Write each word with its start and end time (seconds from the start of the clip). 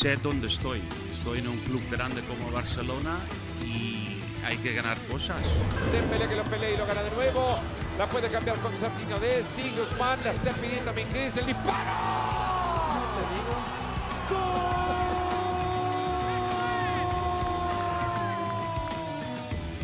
sé 0.00 0.16
dónde 0.16 0.46
estoy. 0.46 0.80
Estoy 1.12 1.40
en 1.40 1.48
un 1.48 1.58
club 1.58 1.82
grande 1.90 2.22
como 2.22 2.50
Barcelona 2.50 3.18
y 3.62 4.18
hay 4.46 4.56
que 4.56 4.72
ganar 4.72 4.96
cosas. 5.10 5.44
Dembélé 5.92 6.26
que 6.26 6.36
lo 6.36 6.44
pelea 6.44 6.70
y 6.70 6.76
lo 6.78 6.86
gana 6.86 7.02
de 7.02 7.10
nuevo. 7.10 7.58
La 7.98 8.08
puede 8.08 8.30
cambiar 8.30 8.58
con 8.60 8.72
Sardino 8.80 9.18
de 9.18 9.42
sí, 9.42 9.70
Guzmán. 9.76 10.18
La 10.24 10.32
está 10.32 10.52
pidiendo 10.52 10.90
a 10.90 10.94
Minguez. 10.94 11.36
El 11.36 11.46
disparo. 11.46 11.90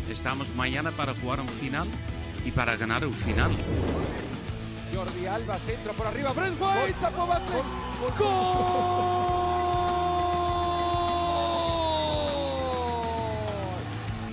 Estamos 0.09 0.55
mañana 0.55 0.89
para 0.89 1.13
jugar 1.13 1.41
un 1.41 1.49
final 1.49 1.87
y 2.43 2.49
para 2.49 2.75
ganar 2.75 3.05
un 3.05 3.13
final. 3.13 3.51
Jordi 4.95 5.27
Alba, 5.27 5.59
centro 5.59 5.93
por 5.93 6.07
arriba. 6.07 6.33
Brent 6.33 6.59
White, 6.59 6.95
tapó. 6.99 7.27
¡Gol! 8.17 9.16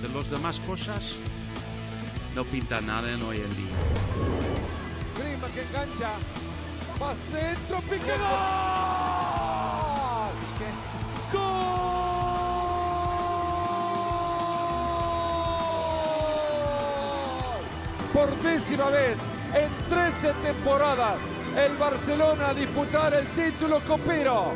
De 0.05 0.13
las 0.13 0.29
demás 0.29 0.59
cosas 0.59 1.15
no 2.35 2.43
pinta 2.43 2.79
nada 2.79 3.11
en 3.11 3.23
hoy 3.23 3.37
en 3.37 3.55
día. 3.55 3.73
Grima 5.17 5.47
que 5.47 5.63
engancha. 5.63 6.11
Va 7.01 7.15
centro, 7.15 7.81
pique 7.81 8.11
gol. 8.11 8.19
¡Gol! 11.33 11.41
Por 18.13 18.29
décima 18.43 18.89
vez 18.89 19.17
en 19.55 19.69
13 19.89 20.33
temporadas, 20.43 21.17
el 21.57 21.75
Barcelona 21.77 22.49
a 22.49 22.53
disputar 22.53 23.15
el 23.15 23.25
título 23.29 23.79
copero. 23.87 24.55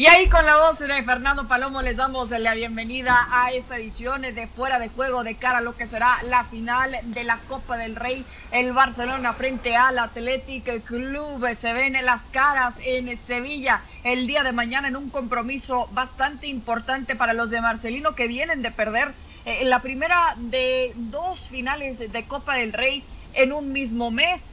Y 0.00 0.06
ahí 0.06 0.30
con 0.30 0.46
la 0.46 0.56
voz 0.56 0.78
de 0.78 1.02
Fernando 1.02 1.46
Palomo 1.46 1.82
les 1.82 1.98
damos 1.98 2.30
la 2.30 2.54
bienvenida 2.54 3.28
a 3.30 3.52
esta 3.52 3.76
edición 3.76 4.22
de 4.22 4.46
Fuera 4.46 4.78
de 4.78 4.88
Juego 4.88 5.24
de 5.24 5.34
cara 5.34 5.58
a 5.58 5.60
lo 5.60 5.76
que 5.76 5.86
será 5.86 6.16
la 6.22 6.42
final 6.44 6.96
de 7.02 7.22
la 7.22 7.36
Copa 7.48 7.76
del 7.76 7.96
Rey. 7.96 8.24
El 8.50 8.72
Barcelona 8.72 9.34
frente 9.34 9.76
al 9.76 9.98
Athletic 9.98 10.84
Club. 10.84 11.46
Se 11.54 11.74
ven 11.74 11.98
las 12.02 12.22
caras 12.30 12.76
en 12.82 13.14
Sevilla 13.18 13.82
el 14.02 14.26
día 14.26 14.42
de 14.42 14.52
mañana 14.52 14.88
en 14.88 14.96
un 14.96 15.10
compromiso 15.10 15.86
bastante 15.92 16.46
importante 16.46 17.14
para 17.14 17.34
los 17.34 17.50
de 17.50 17.60
Marcelino 17.60 18.14
que 18.14 18.26
vienen 18.26 18.62
de 18.62 18.70
perder 18.70 19.12
eh, 19.44 19.66
la 19.66 19.80
primera 19.80 20.34
de 20.38 20.94
dos 20.96 21.40
finales 21.40 21.98
de 21.98 22.24
Copa 22.24 22.54
del 22.54 22.72
Rey 22.72 23.04
en 23.34 23.52
un 23.52 23.70
mismo 23.70 24.10
mes. 24.10 24.49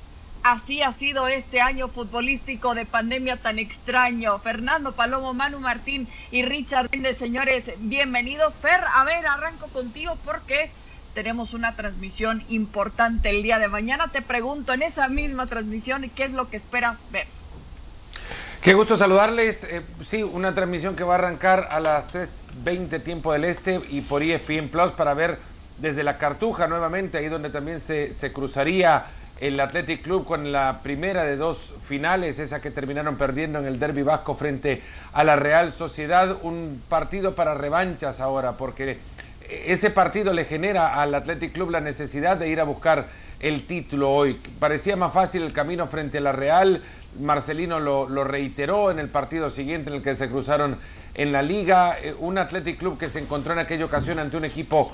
Así 0.50 0.82
ha 0.82 0.94
sido 0.94 1.28
este 1.28 1.60
año 1.60 1.90
futbolístico 1.90 2.74
de 2.74 2.86
pandemia 2.86 3.36
tan 3.36 3.60
extraño. 3.60 4.40
Fernando 4.40 4.94
Palomo, 4.94 5.34
Manu 5.34 5.60
Martín 5.60 6.08
y 6.32 6.42
Richard 6.42 6.90
Méndez, 6.90 7.18
señores, 7.18 7.70
bienvenidos. 7.80 8.54
Fer, 8.62 8.80
a 8.96 9.04
ver, 9.04 9.28
arranco 9.28 9.68
contigo 9.68 10.18
porque 10.24 10.72
tenemos 11.14 11.54
una 11.54 11.76
transmisión 11.76 12.46
importante 12.48 13.30
el 13.30 13.44
día 13.44 13.60
de 13.60 13.68
mañana. 13.68 14.08
Te 14.08 14.22
pregunto 14.22 14.72
en 14.72 14.84
esa 14.84 15.10
misma 15.10 15.48
transmisión, 15.48 16.10
¿qué 16.16 16.24
es 16.24 16.32
lo 16.32 16.50
que 16.50 16.56
esperas 16.56 16.98
ver? 17.12 17.28
Qué 18.62 18.74
gusto 18.74 18.96
saludarles. 18.96 19.66
Eh, 19.66 19.82
sí, 20.06 20.24
una 20.24 20.56
transmisión 20.56 20.96
que 20.96 21.04
va 21.04 21.16
a 21.16 21.18
arrancar 21.18 21.68
a 21.70 21.82
las 21.82 22.08
3.20 22.14 23.04
tiempo 23.04 23.34
del 23.34 23.44
este 23.44 23.82
y 23.90 24.00
por 24.00 24.24
ESPN 24.24 24.70
Plus 24.70 24.94
para 24.94 25.14
ver 25.14 25.40
desde 25.78 26.06
la 26.06 26.18
Cartuja 26.18 26.68
nuevamente, 26.68 27.18
ahí 27.18 27.28
donde 27.28 27.50
también 27.50 27.82
se, 27.82 28.14
se 28.14 28.32
cruzaría 28.32 29.08
el 29.40 29.60
Athletic 29.60 30.02
Club 30.02 30.26
con 30.26 30.52
la 30.52 30.80
primera 30.82 31.24
de 31.24 31.36
dos 31.36 31.74
finales, 31.88 32.40
esa 32.40 32.62
que 32.62 32.72
terminaron 32.72 33.18
perdiendo 33.18 33.60
en 33.60 33.66
el 33.66 33.80
Derby 33.80 34.04
Vasco 34.04 34.36
frente 34.36 34.82
a 35.14 35.24
la 35.24 35.36
Real 35.36 35.72
Sociedad, 35.72 36.38
un 36.42 36.82
partido 36.90 37.36
para 37.36 37.54
revanchas 37.54 38.20
ahora, 38.20 38.54
porque 38.54 38.98
ese 39.66 39.92
partido 39.92 40.34
le 40.34 40.46
genera 40.46 41.02
al 41.02 41.14
Athletic 41.14 41.54
Club 41.54 41.72
la 41.72 41.82
necesidad 41.82 42.38
de 42.38 42.50
ir 42.50 42.60
a 42.60 42.64
buscar 42.64 43.08
el 43.40 43.68
título 43.68 44.12
hoy. 44.12 44.40
Parecía 44.60 44.96
más 44.96 45.14
fácil 45.14 45.44
el 45.44 45.54
camino 45.54 45.88
frente 45.88 46.18
a 46.18 46.22
la 46.22 46.32
Real, 46.32 46.82
Marcelino 47.20 47.80
lo, 47.80 48.10
lo 48.10 48.24
reiteró 48.24 48.92
en 48.92 49.00
el 49.00 49.10
partido 49.10 49.50
siguiente 49.50 49.90
en 49.90 49.98
el 49.98 50.02
que 50.02 50.16
se 50.16 50.30
cruzaron 50.30 50.78
en 51.14 51.32
la 51.32 51.42
liga, 51.42 51.98
un 52.20 52.38
Athletic 52.38 52.78
Club 52.78 52.98
que 52.98 53.10
se 53.10 53.20
encontró 53.20 53.54
en 53.54 53.60
aquella 53.60 53.86
ocasión 53.86 54.20
ante 54.20 54.38
un 54.38 54.46
equipo 54.46 54.92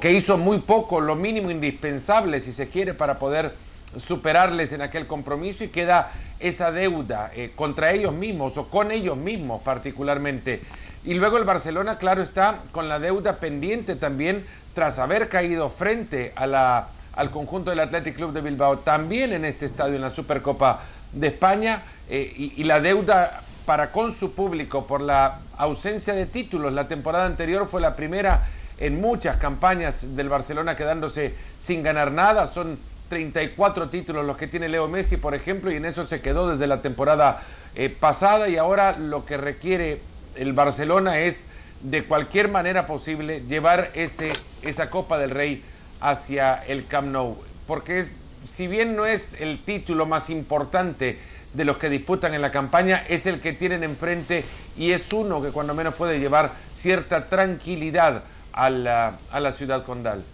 que 0.00 0.12
hizo 0.12 0.36
muy 0.36 0.58
poco, 0.58 1.00
lo 1.00 1.14
mínimo 1.14 1.50
indispensable, 1.50 2.40
si 2.40 2.52
se 2.52 2.68
quiere, 2.68 2.94
para 2.94 3.18
poder 3.18 3.52
superarles 3.96 4.72
en 4.72 4.82
aquel 4.82 5.06
compromiso 5.06 5.64
y 5.64 5.68
queda 5.68 6.10
esa 6.38 6.70
deuda 6.70 7.30
eh, 7.34 7.52
contra 7.54 7.92
ellos 7.92 8.12
mismos 8.12 8.58
o 8.58 8.68
con 8.68 8.90
ellos 8.90 9.16
mismos 9.16 9.62
particularmente. 9.62 10.60
Y 11.04 11.14
luego 11.14 11.38
el 11.38 11.44
Barcelona, 11.44 11.98
claro, 11.98 12.22
está 12.22 12.58
con 12.72 12.88
la 12.88 12.98
deuda 12.98 13.36
pendiente 13.36 13.96
también 13.96 14.44
tras 14.74 14.98
haber 14.98 15.28
caído 15.28 15.70
frente 15.70 16.32
a 16.36 16.46
la, 16.46 16.88
al 17.14 17.30
conjunto 17.30 17.70
del 17.70 17.80
Athletic 17.80 18.16
Club 18.16 18.32
de 18.32 18.42
Bilbao, 18.42 18.78
también 18.78 19.32
en 19.32 19.44
este 19.44 19.66
estadio, 19.66 19.94
en 19.96 20.02
la 20.02 20.10
Supercopa 20.10 20.82
de 21.12 21.28
España, 21.28 21.82
eh, 22.10 22.52
y 22.56 22.64
la 22.64 22.80
deuda 22.80 23.42
para 23.64 23.90
con 23.90 24.12
su 24.12 24.34
público 24.34 24.86
por 24.86 25.00
la 25.00 25.40
ausencia 25.56 26.14
de 26.14 26.26
títulos. 26.26 26.72
La 26.72 26.88
temporada 26.88 27.26
anterior 27.26 27.66
fue 27.66 27.80
la 27.80 27.96
primera 27.96 28.46
en 28.78 29.00
muchas 29.00 29.36
campañas 29.36 30.16
del 30.16 30.28
Barcelona 30.28 30.76
quedándose 30.76 31.34
sin 31.60 31.82
ganar 31.82 32.12
nada. 32.12 32.46
Son 32.46 32.78
34 33.08 33.88
títulos 33.88 34.26
los 34.26 34.36
que 34.36 34.46
tiene 34.46 34.68
Leo 34.68 34.88
Messi, 34.88 35.16
por 35.16 35.34
ejemplo, 35.34 35.70
y 35.70 35.76
en 35.76 35.84
eso 35.84 36.04
se 36.04 36.20
quedó 36.20 36.50
desde 36.50 36.66
la 36.66 36.82
temporada 36.82 37.42
eh, 37.74 37.88
pasada 37.88 38.48
y 38.48 38.56
ahora 38.56 38.98
lo 38.98 39.24
que 39.24 39.36
requiere 39.36 40.00
el 40.34 40.52
Barcelona 40.52 41.20
es 41.20 41.46
de 41.82 42.04
cualquier 42.04 42.48
manera 42.48 42.86
posible 42.86 43.42
llevar 43.48 43.90
ese, 43.94 44.32
esa 44.62 44.90
Copa 44.90 45.18
del 45.18 45.30
Rey 45.30 45.62
hacia 46.00 46.64
el 46.64 46.86
Camp 46.86 47.08
Nou. 47.08 47.36
Porque 47.66 48.06
si 48.46 48.66
bien 48.66 48.96
no 48.96 49.06
es 49.06 49.40
el 49.40 49.62
título 49.62 50.06
más 50.06 50.30
importante 50.30 51.18
de 51.52 51.64
los 51.64 51.78
que 51.78 51.88
disputan 51.88 52.34
en 52.34 52.42
la 52.42 52.50
campaña, 52.50 53.04
es 53.08 53.26
el 53.26 53.40
que 53.40 53.52
tienen 53.52 53.82
enfrente 53.82 54.44
y 54.76 54.90
es 54.90 55.12
uno 55.12 55.42
que 55.42 55.50
cuando 55.50 55.74
menos 55.74 55.94
puede 55.94 56.18
llevar 56.18 56.52
cierta 56.74 57.28
tranquilidad 57.28 58.22
a 58.56 58.70
la, 58.70 59.18
a 59.30 59.40
la 59.40 59.52
ciudad 59.52 59.84
condal. 59.84 60.24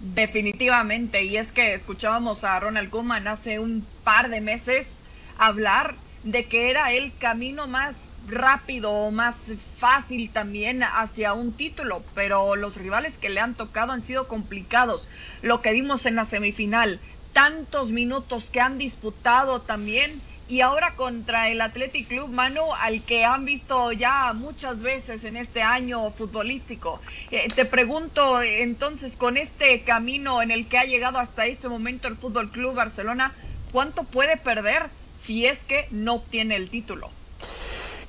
Definitivamente, 0.00 1.24
y 1.24 1.38
es 1.38 1.50
que 1.50 1.72
escuchábamos 1.72 2.44
a 2.44 2.60
Ronald 2.60 2.90
Koeman 2.90 3.26
hace 3.26 3.58
un 3.58 3.86
par 4.02 4.28
de 4.28 4.42
meses 4.42 4.98
hablar 5.38 5.94
de 6.24 6.44
que 6.44 6.70
era 6.70 6.92
el 6.92 7.12
camino 7.18 7.66
más 7.66 8.10
rápido 8.28 8.90
o 8.90 9.10
más 9.10 9.36
fácil 9.78 10.30
también 10.30 10.82
hacia 10.82 11.34
un 11.34 11.52
título, 11.52 12.02
pero 12.14 12.56
los 12.56 12.76
rivales 12.76 13.18
que 13.18 13.28
le 13.28 13.40
han 13.40 13.54
tocado 13.54 13.92
han 13.92 14.02
sido 14.02 14.26
complicados. 14.26 15.06
Lo 15.42 15.62
que 15.62 15.72
vimos 15.72 16.06
en 16.06 16.16
la 16.16 16.24
semifinal, 16.24 16.98
tantos 17.32 17.90
minutos 17.90 18.50
que 18.50 18.60
han 18.60 18.78
disputado 18.78 19.60
también 19.60 20.20
y 20.48 20.60
ahora 20.60 20.94
contra 20.94 21.48
el 21.48 21.60
Athletic 21.60 22.08
Club 22.08 22.28
Manu, 22.28 22.74
al 22.80 23.02
que 23.02 23.24
han 23.24 23.44
visto 23.44 23.92
ya 23.92 24.32
muchas 24.34 24.80
veces 24.80 25.24
en 25.24 25.36
este 25.36 25.62
año 25.62 26.10
futbolístico. 26.10 27.00
Eh, 27.30 27.48
te 27.54 27.64
pregunto 27.64 28.42
entonces, 28.42 29.16
con 29.16 29.36
este 29.36 29.82
camino 29.82 30.42
en 30.42 30.50
el 30.50 30.68
que 30.68 30.78
ha 30.78 30.84
llegado 30.84 31.18
hasta 31.18 31.46
este 31.46 31.68
momento 31.68 32.08
el 32.08 32.16
Fútbol 32.16 32.50
Club 32.50 32.74
Barcelona, 32.74 33.32
¿cuánto 33.72 34.04
puede 34.04 34.36
perder 34.36 34.90
si 35.18 35.46
es 35.46 35.64
que 35.64 35.86
no 35.90 36.14
obtiene 36.14 36.56
el 36.56 36.68
título? 36.68 37.10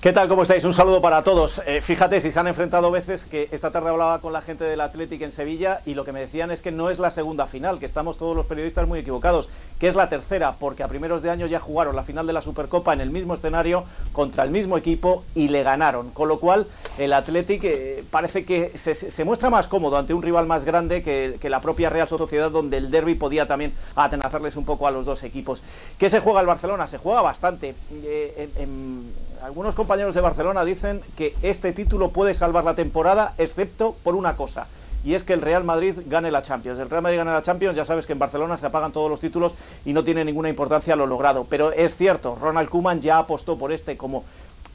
¿Qué 0.06 0.14
tal? 0.14 0.28
¿Cómo 0.28 0.44
estáis? 0.44 0.64
Un 0.64 0.74
saludo 0.76 1.02
para 1.02 1.24
todos. 1.24 1.64
Eh, 1.66 1.82
fíjate, 1.82 2.22
si 2.22 2.32
se 2.32 2.40
han 2.40 2.46
enfrentado 2.46 2.92
veces 2.92 3.26
que 3.26 3.50
esta 3.52 3.72
tarde 3.72 3.90
hablaba 3.90 4.22
con 4.22 4.34
la 4.34 4.42
gente 4.42 4.64
del 4.64 4.80
Athletic 4.82 5.20
en 5.24 5.32
Sevilla 5.32 5.82
y 5.84 5.96
lo 5.96 6.06
que 6.06 6.12
me 6.12 6.20
decían 6.20 6.52
es 6.52 6.62
que 6.62 6.72
no 6.72 6.92
es 6.92 7.00
la 7.00 7.10
segunda 7.10 7.48
final, 7.48 7.80
que 7.80 7.88
estamos 7.88 8.16
todos 8.16 8.36
los 8.36 8.46
periodistas 8.46 8.88
muy 8.88 9.00
equivocados, 9.00 9.50
que 9.80 9.88
es 9.88 9.96
la 9.96 10.08
tercera, 10.08 10.58
porque 10.60 10.84
a 10.84 10.88
primeros 10.88 11.24
de 11.24 11.32
año 11.32 11.48
ya 11.48 11.60
jugaron 11.60 11.96
la 11.96 12.04
final 12.04 12.28
de 12.28 12.34
la 12.34 12.44
Supercopa 12.44 12.94
en 12.94 13.02
el 13.02 13.10
mismo 13.10 13.34
escenario 13.34 13.86
contra 14.12 14.44
el 14.44 14.52
mismo 14.52 14.78
equipo 14.78 15.24
y 15.34 15.48
le 15.48 15.64
ganaron. 15.64 16.12
Con 16.12 16.30
lo 16.30 16.40
cual, 16.40 16.68
el 17.00 17.12
Athletic 17.12 17.64
eh, 17.64 18.04
parece 18.12 18.46
que 18.46 18.78
se, 18.78 19.26
muestra 19.26 19.50
más 19.50 19.68
cómodo 19.68 19.98
ante 19.98 20.14
un 20.14 20.22
rival 20.22 20.46
más 20.46 20.66
grande 20.66 21.02
que, 21.02 21.50
la 21.50 21.62
propia 21.62 21.90
Real 21.90 22.08
Sociedad, 22.08 22.52
donde 22.52 22.78
el 22.78 22.92
derby 22.92 23.16
podía 23.16 23.48
también 23.48 23.74
atenazarles 23.96 24.56
un 24.56 24.66
poco 24.66 24.86
a 24.86 24.92
los 24.92 25.04
dos 25.04 25.24
equipos. 25.24 25.64
¿Qué 25.98 26.12
se 26.12 26.20
juega 26.20 26.42
el 26.42 26.46
Barcelona? 26.46 26.86
Se 26.86 27.00
juega 27.00 27.24
bastante. 27.24 27.74
Eh, 28.04 28.50
en, 28.58 29.26
algunos 29.46 29.76
compañeros 29.76 29.95
de 29.96 30.22
Barcelona 30.22 30.66
dicen 30.66 31.02
que 31.16 31.34
este 31.42 31.72
título 31.72 32.10
puede 32.10 32.34
salvar 32.34 32.66
la 32.66 32.76
temporada, 32.76 33.34
excepto 33.38 33.96
por 34.04 34.16
una 34.16 34.36
cosa, 34.36 34.68
y 35.06 35.14
es 35.14 35.24
que 35.24 35.32
el 35.32 35.42
Real 35.42 35.64
Madrid 35.64 35.96
gane 36.08 36.32
la 36.32 36.42
Champions. 36.42 36.80
El 36.80 36.90
Real 36.90 37.02
Madrid 37.02 37.20
gane 37.20 37.32
la 37.32 37.42
Champions, 37.42 37.78
ya 37.78 37.86
sabes 37.86 38.06
que 38.06 38.12
en 38.12 38.20
Barcelona 38.20 38.58
se 38.58 38.66
apagan 38.66 38.92
todos 38.92 39.10
los 39.10 39.22
títulos 39.22 39.54
y 39.86 39.94
no 39.94 40.04
tiene 40.04 40.26
ninguna 40.26 40.50
importancia 40.50 40.98
lo 40.98 41.08
logrado. 41.08 41.46
Pero 41.50 41.72
es 41.72 41.96
cierto, 41.96 42.38
Ronald 42.42 42.68
Koeman 42.68 43.00
ya 43.00 43.20
apostó 43.20 43.58
por 43.58 43.72
este 43.72 43.96
como... 43.96 44.26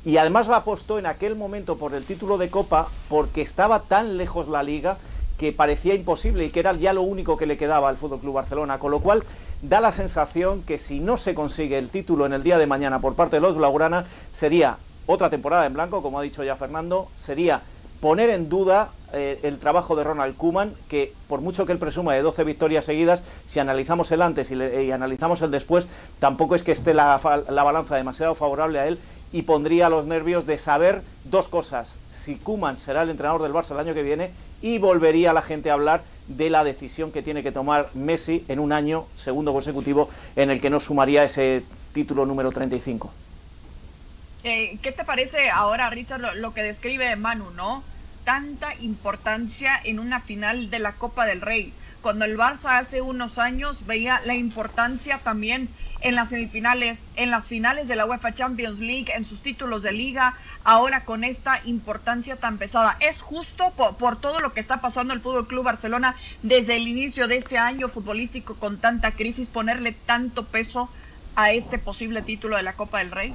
Y 0.06 0.16
además 0.16 0.48
la 0.48 0.56
apostó 0.56 0.98
en 0.98 1.04
aquel 1.04 1.36
momento 1.36 1.76
por 1.76 1.92
el 1.92 2.06
título 2.06 2.38
de 2.38 2.48
Copa 2.48 2.88
porque 3.10 3.42
estaba 3.42 3.80
tan 3.80 4.16
lejos 4.16 4.48
la 4.48 4.62
liga 4.62 4.96
que 5.36 5.52
parecía 5.52 5.94
imposible 5.94 6.46
y 6.46 6.50
que 6.50 6.60
era 6.60 6.72
ya 6.72 6.94
lo 6.94 7.02
único 7.02 7.36
que 7.36 7.44
le 7.44 7.58
quedaba 7.58 7.90
al 7.90 7.98
Fútbol 7.98 8.20
Club 8.20 8.34
Barcelona, 8.34 8.78
con 8.78 8.90
lo 8.90 9.00
cual 9.00 9.24
da 9.60 9.80
la 9.80 9.92
sensación 9.92 10.62
que 10.62 10.78
si 10.78 11.00
no 11.00 11.18
se 11.18 11.34
consigue 11.34 11.76
el 11.76 11.90
título 11.90 12.24
en 12.24 12.32
el 12.32 12.42
día 12.42 12.56
de 12.56 12.66
mañana 12.66 13.00
por 13.00 13.14
parte 13.14 13.36
de 13.36 13.40
los 13.40 13.56
Blaugrana, 13.56 14.06
sería 14.32 14.78
otra 15.10 15.30
temporada 15.30 15.66
en 15.66 15.74
blanco, 15.74 16.02
como 16.02 16.18
ha 16.18 16.22
dicho 16.22 16.44
ya 16.44 16.56
Fernando, 16.56 17.08
sería 17.16 17.62
poner 18.00 18.30
en 18.30 18.48
duda 18.48 18.90
eh, 19.12 19.40
el 19.42 19.58
trabajo 19.58 19.94
de 19.96 20.04
Ronald 20.04 20.36
Kuman, 20.36 20.72
que 20.88 21.12
por 21.28 21.40
mucho 21.40 21.66
que 21.66 21.72
él 21.72 21.78
presuma 21.78 22.14
de 22.14 22.22
12 22.22 22.44
victorias 22.44 22.84
seguidas, 22.84 23.22
si 23.46 23.58
analizamos 23.58 24.10
el 24.12 24.22
antes 24.22 24.50
y, 24.50 24.90
analizamos 24.90 25.42
el 25.42 25.50
después, 25.50 25.86
tampoco 26.18 26.54
es 26.54 26.62
que 26.62 26.72
esté 26.72 26.94
la, 26.94 27.20
la, 27.48 27.62
balanza 27.62 27.96
demasiado 27.96 28.34
favorable 28.34 28.78
a 28.78 28.86
él 28.86 28.98
y 29.32 29.42
pondría 29.42 29.88
los 29.88 30.06
nervios 30.06 30.46
de 30.46 30.58
saber 30.58 31.02
dos 31.24 31.48
cosas, 31.48 31.94
si 32.12 32.36
Kuman 32.36 32.76
será 32.76 33.02
el 33.02 33.10
entrenador 33.10 33.42
del 33.42 33.52
Barça 33.52 33.72
el 33.72 33.80
año 33.80 33.94
que 33.94 34.02
viene 34.02 34.30
y 34.62 34.78
volvería 34.78 35.32
la 35.32 35.42
gente 35.42 35.70
a 35.70 35.74
hablar 35.74 36.02
de 36.28 36.50
la 36.50 36.64
decisión 36.64 37.12
que 37.12 37.22
tiene 37.22 37.42
que 37.42 37.52
tomar 37.52 37.90
Messi 37.94 38.44
en 38.48 38.60
un 38.60 38.72
año 38.72 39.06
segundo 39.14 39.52
consecutivo 39.52 40.08
en 40.36 40.50
el 40.50 40.60
que 40.60 40.70
no 40.70 40.80
sumaría 40.80 41.24
ese 41.24 41.64
título 41.92 42.26
número 42.26 42.52
35. 42.52 43.10
Eh, 44.42 44.78
¿Qué 44.82 44.92
te 44.92 45.04
parece 45.04 45.50
ahora, 45.50 45.90
Richard, 45.90 46.36
lo, 46.36 46.54
que 46.54 46.62
describe 46.62 47.14
Manu, 47.16 47.50
no? 47.50 47.82
Tanta 48.24 48.74
importancia 48.76 49.78
en 49.84 49.98
una 49.98 50.18
final 50.20 50.70
de 50.70 50.78
la 50.78 50.92
Copa 50.92 51.26
del 51.26 51.42
Rey. 51.42 51.74
Cuando 52.00 52.24
el 52.24 52.38
Barça 52.38 52.78
hace 52.78 53.02
unos 53.02 53.38
años 53.38 53.86
veía 53.86 54.22
la 54.24 54.34
importancia 54.34 55.18
también 55.18 55.68
en 56.00 56.14
las 56.14 56.30
semifinales, 56.30 57.00
en 57.16 57.30
las 57.30 57.44
finales 57.44 57.86
de 57.86 57.96
la 57.96 58.06
UEFA 58.06 58.32
Champions 58.32 58.78
League, 58.78 59.12
en 59.14 59.26
sus 59.26 59.42
títulos 59.42 59.82
de 59.82 59.92
liga, 59.92 60.34
ahora 60.64 61.04
con 61.04 61.22
esta 61.22 61.60
importancia 61.66 62.36
tan 62.36 62.56
pesada. 62.56 62.96
¿Es 63.00 63.20
justo 63.20 63.74
por, 63.76 63.96
por 63.96 64.18
todo 64.18 64.40
lo 64.40 64.54
que 64.54 64.60
está 64.60 64.80
pasando 64.80 65.12
el 65.12 65.20
Fútbol 65.20 65.46
Club 65.46 65.64
Barcelona 65.64 66.14
desde 66.42 66.76
el 66.76 66.88
inicio 66.88 67.28
de 67.28 67.36
este 67.36 67.58
año 67.58 67.88
futbolístico 67.88 68.54
con 68.54 68.78
tanta 68.78 69.10
crisis, 69.12 69.50
ponerle 69.50 69.92
tanto 69.92 70.46
peso 70.46 70.88
a 71.36 71.52
este 71.52 71.78
posible 71.78 72.22
título 72.22 72.56
de 72.56 72.62
la 72.62 72.74
Copa 72.74 72.98
del 72.98 73.10
Rey? 73.10 73.34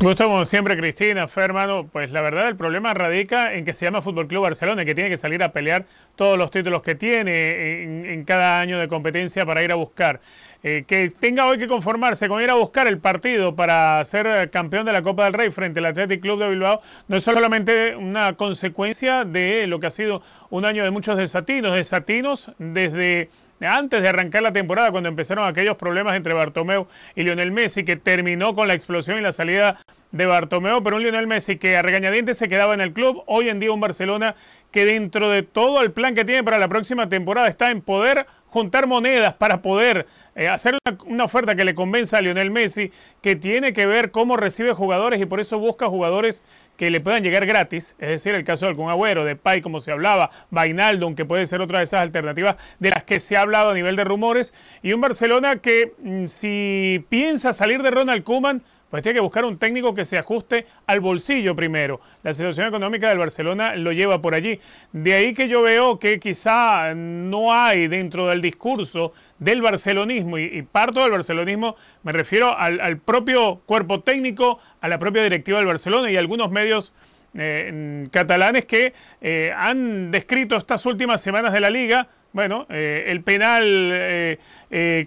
Gusto 0.00 0.24
como 0.24 0.44
siempre, 0.44 0.76
Cristina, 0.76 1.28
Fer, 1.28 1.44
hermano. 1.44 1.88
Pues 1.90 2.10
la 2.10 2.20
verdad, 2.20 2.48
el 2.48 2.56
problema 2.56 2.94
radica 2.94 3.54
en 3.54 3.64
que 3.64 3.72
se 3.72 3.84
llama 3.84 4.02
Fútbol 4.02 4.28
Club 4.28 4.42
Barcelona 4.42 4.84
que 4.84 4.94
tiene 4.94 5.10
que 5.10 5.16
salir 5.16 5.42
a 5.42 5.52
pelear 5.52 5.86
todos 6.16 6.36
los 6.36 6.50
títulos 6.50 6.82
que 6.82 6.94
tiene 6.94 7.82
en, 8.12 8.24
cada 8.24 8.60
año 8.60 8.78
de 8.78 8.88
competencia 8.88 9.46
para 9.46 9.62
ir 9.62 9.72
a 9.72 9.76
buscar. 9.76 10.20
Eh, 10.64 10.84
que 10.88 11.10
tenga 11.10 11.46
hoy 11.46 11.56
que 11.56 11.68
conformarse 11.68 12.28
con 12.28 12.42
ir 12.42 12.50
a 12.50 12.54
buscar 12.54 12.88
el 12.88 12.98
partido 12.98 13.54
para 13.54 14.04
ser 14.04 14.50
campeón 14.50 14.86
de 14.86 14.92
la 14.92 15.02
Copa 15.02 15.24
del 15.24 15.34
Rey 15.34 15.52
frente 15.52 15.78
al 15.78 15.86
Athletic 15.86 16.20
Club 16.20 16.40
de 16.40 16.48
Bilbao 16.48 16.80
no 17.06 17.16
es 17.16 17.22
solamente 17.22 17.94
una 17.94 18.32
consecuencia 18.32 19.24
de 19.24 19.68
lo 19.68 19.78
que 19.78 19.86
ha 19.86 19.92
sido 19.92 20.20
un 20.50 20.64
año 20.64 20.82
de 20.82 20.90
muchos 20.90 21.16
desatinos, 21.16 21.74
desatinos 21.74 22.50
desde 22.58 23.30
antes 23.60 24.02
de 24.02 24.08
arrancar 24.08 24.42
la 24.42 24.52
temporada, 24.52 24.90
cuando 24.90 25.08
empezaron 25.08 25.46
aquellos 25.46 25.76
problemas 25.76 26.16
entre 26.16 26.32
Bartomeu 26.32 26.86
y 27.14 27.22
Lionel 27.22 27.50
Messi, 27.50 27.84
que 27.84 27.96
terminó 27.96 28.54
con 28.54 28.68
la 28.68 28.74
explosión 28.74 29.18
y 29.18 29.20
la 29.20 29.32
salida 29.32 29.80
de 30.12 30.26
Bartomeu, 30.26 30.82
pero 30.82 30.96
un 30.96 31.02
Lionel 31.02 31.26
Messi 31.26 31.56
que 31.56 31.76
a 31.76 31.82
regañadientes 31.82 32.38
se 32.38 32.48
quedaba 32.48 32.74
en 32.74 32.80
el 32.80 32.92
club, 32.92 33.22
hoy 33.26 33.48
en 33.48 33.60
día 33.60 33.72
un 33.72 33.80
Barcelona 33.80 34.36
que 34.70 34.84
dentro 34.84 35.28
de 35.28 35.42
todo 35.42 35.82
el 35.82 35.92
plan 35.92 36.14
que 36.14 36.24
tiene 36.24 36.44
para 36.44 36.58
la 36.58 36.68
próxima 36.68 37.08
temporada 37.08 37.48
está 37.48 37.70
en 37.70 37.80
poder 37.80 38.26
juntar 38.48 38.86
monedas 38.86 39.34
para 39.34 39.60
poder 39.60 40.06
eh, 40.38 40.46
hacer 40.46 40.78
una, 41.04 41.24
oferta 41.24 41.56
que 41.56 41.64
le 41.64 41.74
convenza 41.74 42.18
a 42.18 42.20
Lionel 42.20 42.52
Messi, 42.52 42.92
que 43.20 43.34
tiene 43.34 43.72
que 43.72 43.86
ver 43.86 44.12
cómo 44.12 44.36
recibe 44.36 44.72
jugadores 44.72 45.20
y 45.20 45.26
por 45.26 45.40
eso 45.40 45.58
busca 45.58 45.88
jugadores 45.88 46.44
que 46.76 46.92
le 46.92 47.00
puedan 47.00 47.24
llegar 47.24 47.44
gratis, 47.44 47.96
es 47.98 48.08
decir, 48.08 48.36
el 48.36 48.44
caso 48.44 48.66
de 48.66 48.70
algún 48.70 48.88
agüero, 48.88 49.24
de 49.24 49.34
Pai, 49.34 49.60
como 49.60 49.80
se 49.80 49.90
hablaba, 49.90 50.30
Vainaldo, 50.50 51.06
aunque 51.06 51.24
puede 51.24 51.44
ser 51.48 51.60
otra 51.60 51.78
de 51.78 51.84
esas 51.84 52.02
alternativas 52.02 52.54
de 52.78 52.90
las 52.90 53.02
que 53.02 53.18
se 53.18 53.36
ha 53.36 53.40
hablado 53.40 53.70
a 53.70 53.74
nivel 53.74 53.96
de 53.96 54.04
rumores, 54.04 54.54
y 54.80 54.92
un 54.92 55.00
Barcelona 55.00 55.56
que 55.56 55.94
mm, 55.98 56.26
si 56.26 57.04
piensa 57.08 57.52
salir 57.52 57.82
de 57.82 57.90
Ronald 57.90 58.22
Koeman, 58.22 58.62
pues 58.90 59.02
tiene 59.02 59.16
que 59.16 59.20
buscar 59.20 59.44
un 59.44 59.58
técnico 59.58 59.94
que 59.94 60.04
se 60.04 60.18
ajuste 60.18 60.66
al 60.86 61.00
bolsillo 61.00 61.54
primero. 61.54 62.00
La 62.22 62.32
situación 62.32 62.66
económica 62.68 63.08
del 63.08 63.18
Barcelona 63.18 63.76
lo 63.76 63.92
lleva 63.92 64.22
por 64.22 64.34
allí. 64.34 64.60
De 64.92 65.14
ahí 65.14 65.34
que 65.34 65.48
yo 65.48 65.62
veo 65.62 65.98
que 65.98 66.18
quizá 66.18 66.94
no 66.94 67.52
hay 67.52 67.86
dentro 67.88 68.28
del 68.28 68.40
discurso 68.40 69.12
del 69.38 69.62
barcelonismo, 69.62 70.38
y, 70.38 70.62
parto 70.62 71.02
del 71.02 71.12
barcelonismo, 71.12 71.76
me 72.02 72.12
refiero 72.12 72.56
al, 72.56 72.98
propio 72.98 73.60
cuerpo 73.66 74.00
técnico, 74.00 74.58
a 74.80 74.88
la 74.88 74.98
propia 74.98 75.22
directiva 75.22 75.58
del 75.58 75.66
Barcelona 75.66 76.10
y 76.10 76.16
algunos 76.16 76.50
medios 76.50 76.92
eh, 77.34 78.08
catalanes 78.10 78.64
que 78.64 78.94
eh, 79.20 79.52
han 79.56 80.10
descrito 80.10 80.56
estas 80.56 80.84
últimas 80.86 81.20
semanas 81.20 81.52
de 81.52 81.60
la 81.60 81.70
liga, 81.70 82.08
bueno, 82.32 82.66
eh, 82.68 83.04
el 83.08 83.22
penal 83.22 84.38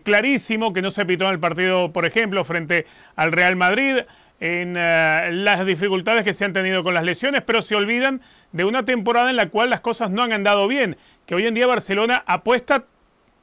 clarísimo 0.04 0.74
que 0.74 0.82
no 0.82 0.90
se 0.90 1.06
pitó 1.06 1.26
en 1.26 1.32
el 1.32 1.40
partido, 1.40 1.92
por 1.92 2.06
ejemplo, 2.06 2.44
frente 2.44 2.86
al 3.16 3.32
Real 3.32 3.56
Madrid, 3.56 3.98
en 4.40 4.74
las 4.74 5.66
dificultades 5.66 6.24
que 6.24 6.34
se 6.34 6.46
han 6.46 6.54
tenido 6.54 6.84
con 6.84 6.96
las 6.96 7.04
lesiones, 7.04 7.44
pero 7.44 7.62
se 7.62 7.76
olvidan 7.76 8.22
de 8.52 8.66
una 8.66 8.86
temporada 8.86 9.30
en 9.30 9.36
la 9.36 9.50
cual 9.50 9.70
las 9.70 9.82
cosas 9.82 10.10
no 10.10 10.24
han 10.24 10.34
andado 10.34 10.68
bien, 10.68 10.98
que 11.28 11.36
hoy 11.36 11.46
en 11.46 11.54
día 11.54 11.68
Barcelona 11.68 12.24
apuesta 12.26 12.86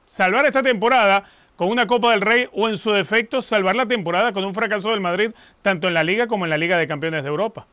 salvar 0.04 0.46
esta 0.46 0.62
temporada 0.62 1.24
con 1.58 1.68
una 1.68 1.86
Copa 1.86 2.12
del 2.12 2.20
Rey 2.20 2.48
o 2.52 2.68
en 2.68 2.78
su 2.78 2.92
defecto 2.92 3.42
salvar 3.42 3.74
la 3.74 3.86
temporada 3.86 4.32
con 4.32 4.44
un 4.44 4.54
fracaso 4.54 4.90
del 4.90 5.00
Madrid 5.00 5.32
tanto 5.60 5.88
en 5.88 5.94
la 5.94 6.04
Liga 6.04 6.28
como 6.28 6.44
en 6.46 6.50
la 6.50 6.56
Liga 6.56 6.78
de 6.78 6.86
Campeones 6.86 7.24
de 7.24 7.28
Europa. 7.28 7.66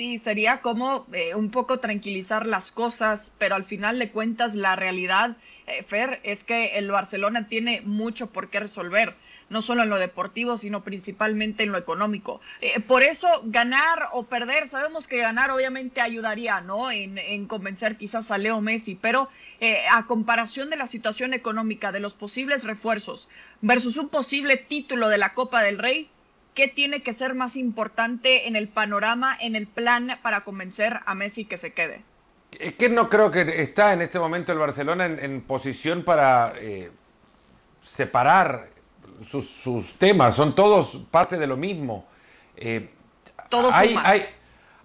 Sí, 0.00 0.16
sería 0.16 0.62
como 0.62 1.04
eh, 1.12 1.34
un 1.34 1.50
poco 1.50 1.78
tranquilizar 1.78 2.46
las 2.46 2.72
cosas, 2.72 3.34
pero 3.36 3.54
al 3.54 3.64
final 3.64 3.98
de 3.98 4.10
cuentas 4.10 4.54
la 4.54 4.74
realidad, 4.74 5.36
eh, 5.66 5.82
Fer, 5.82 6.20
es 6.22 6.42
que 6.42 6.78
el 6.78 6.90
Barcelona 6.90 7.48
tiene 7.48 7.82
mucho 7.82 8.32
por 8.32 8.48
qué 8.48 8.60
resolver 8.60 9.14
no 9.50 9.60
solo 9.60 9.82
en 9.82 9.90
lo 9.90 9.98
deportivo, 9.98 10.56
sino 10.56 10.82
principalmente 10.82 11.64
en 11.64 11.72
lo 11.72 11.76
económico. 11.76 12.40
Eh, 12.62 12.80
por 12.80 13.02
eso, 13.02 13.28
ganar 13.44 14.08
o 14.12 14.22
perder, 14.22 14.68
sabemos 14.68 15.06
que 15.06 15.18
ganar 15.18 15.50
obviamente 15.50 16.00
ayudaría, 16.00 16.62
¿no? 16.62 16.90
En, 16.90 17.46
convencer 17.46 17.96
quizás 17.96 18.30
a 18.30 18.38
Leo 18.38 18.60
Messi, 18.60 18.94
pero 18.94 19.28
eh, 19.60 19.82
a 19.90 20.06
comparación 20.06 20.70
de 20.70 20.76
la 20.76 20.86
situación 20.86 21.34
económica, 21.34 21.90
de 21.90 22.00
los 22.00 22.14
posibles 22.14 22.64
refuerzos 22.64 23.28
versus 23.60 23.96
un 23.96 24.08
posible 24.08 24.56
título 24.56 25.08
de 25.08 25.18
la 25.18 25.34
Copa 25.34 25.62
del 25.62 25.78
Rey, 25.78 26.08
¿qué 26.60 26.68
tiene 26.68 27.02
que 27.02 27.14
ser 27.14 27.34
más 27.34 27.56
importante 27.56 28.46
en 28.46 28.54
el 28.54 28.68
panorama, 28.68 29.34
en 29.40 29.56
el 29.56 29.66
plan 29.66 30.18
para 30.22 30.44
convencer 30.44 31.00
a 31.06 31.14
Messi 31.14 31.46
que 31.46 31.56
se 31.56 31.72
quede? 31.72 32.02
Es 32.58 32.74
que 32.74 32.90
no 32.90 33.08
creo 33.08 33.30
que 33.30 33.62
está 33.62 33.94
en 33.94 34.02
este 34.02 34.18
momento 34.18 34.52
el 34.52 34.58
Barcelona 34.58 35.06
en, 35.06 35.40
posición 35.40 36.02
para 36.02 36.52
eh, 36.58 36.90
separar 37.80 38.68
sus, 39.22 39.94
temas, 39.96 40.34
son 40.34 40.54
todos 40.54 41.00
parte 41.10 41.38
de 41.38 41.46
lo 41.46 41.56
mismo. 41.56 42.04
Eh, 42.58 42.90
todos 43.48 43.74
hay, 43.74 43.96
hay, 44.04 44.26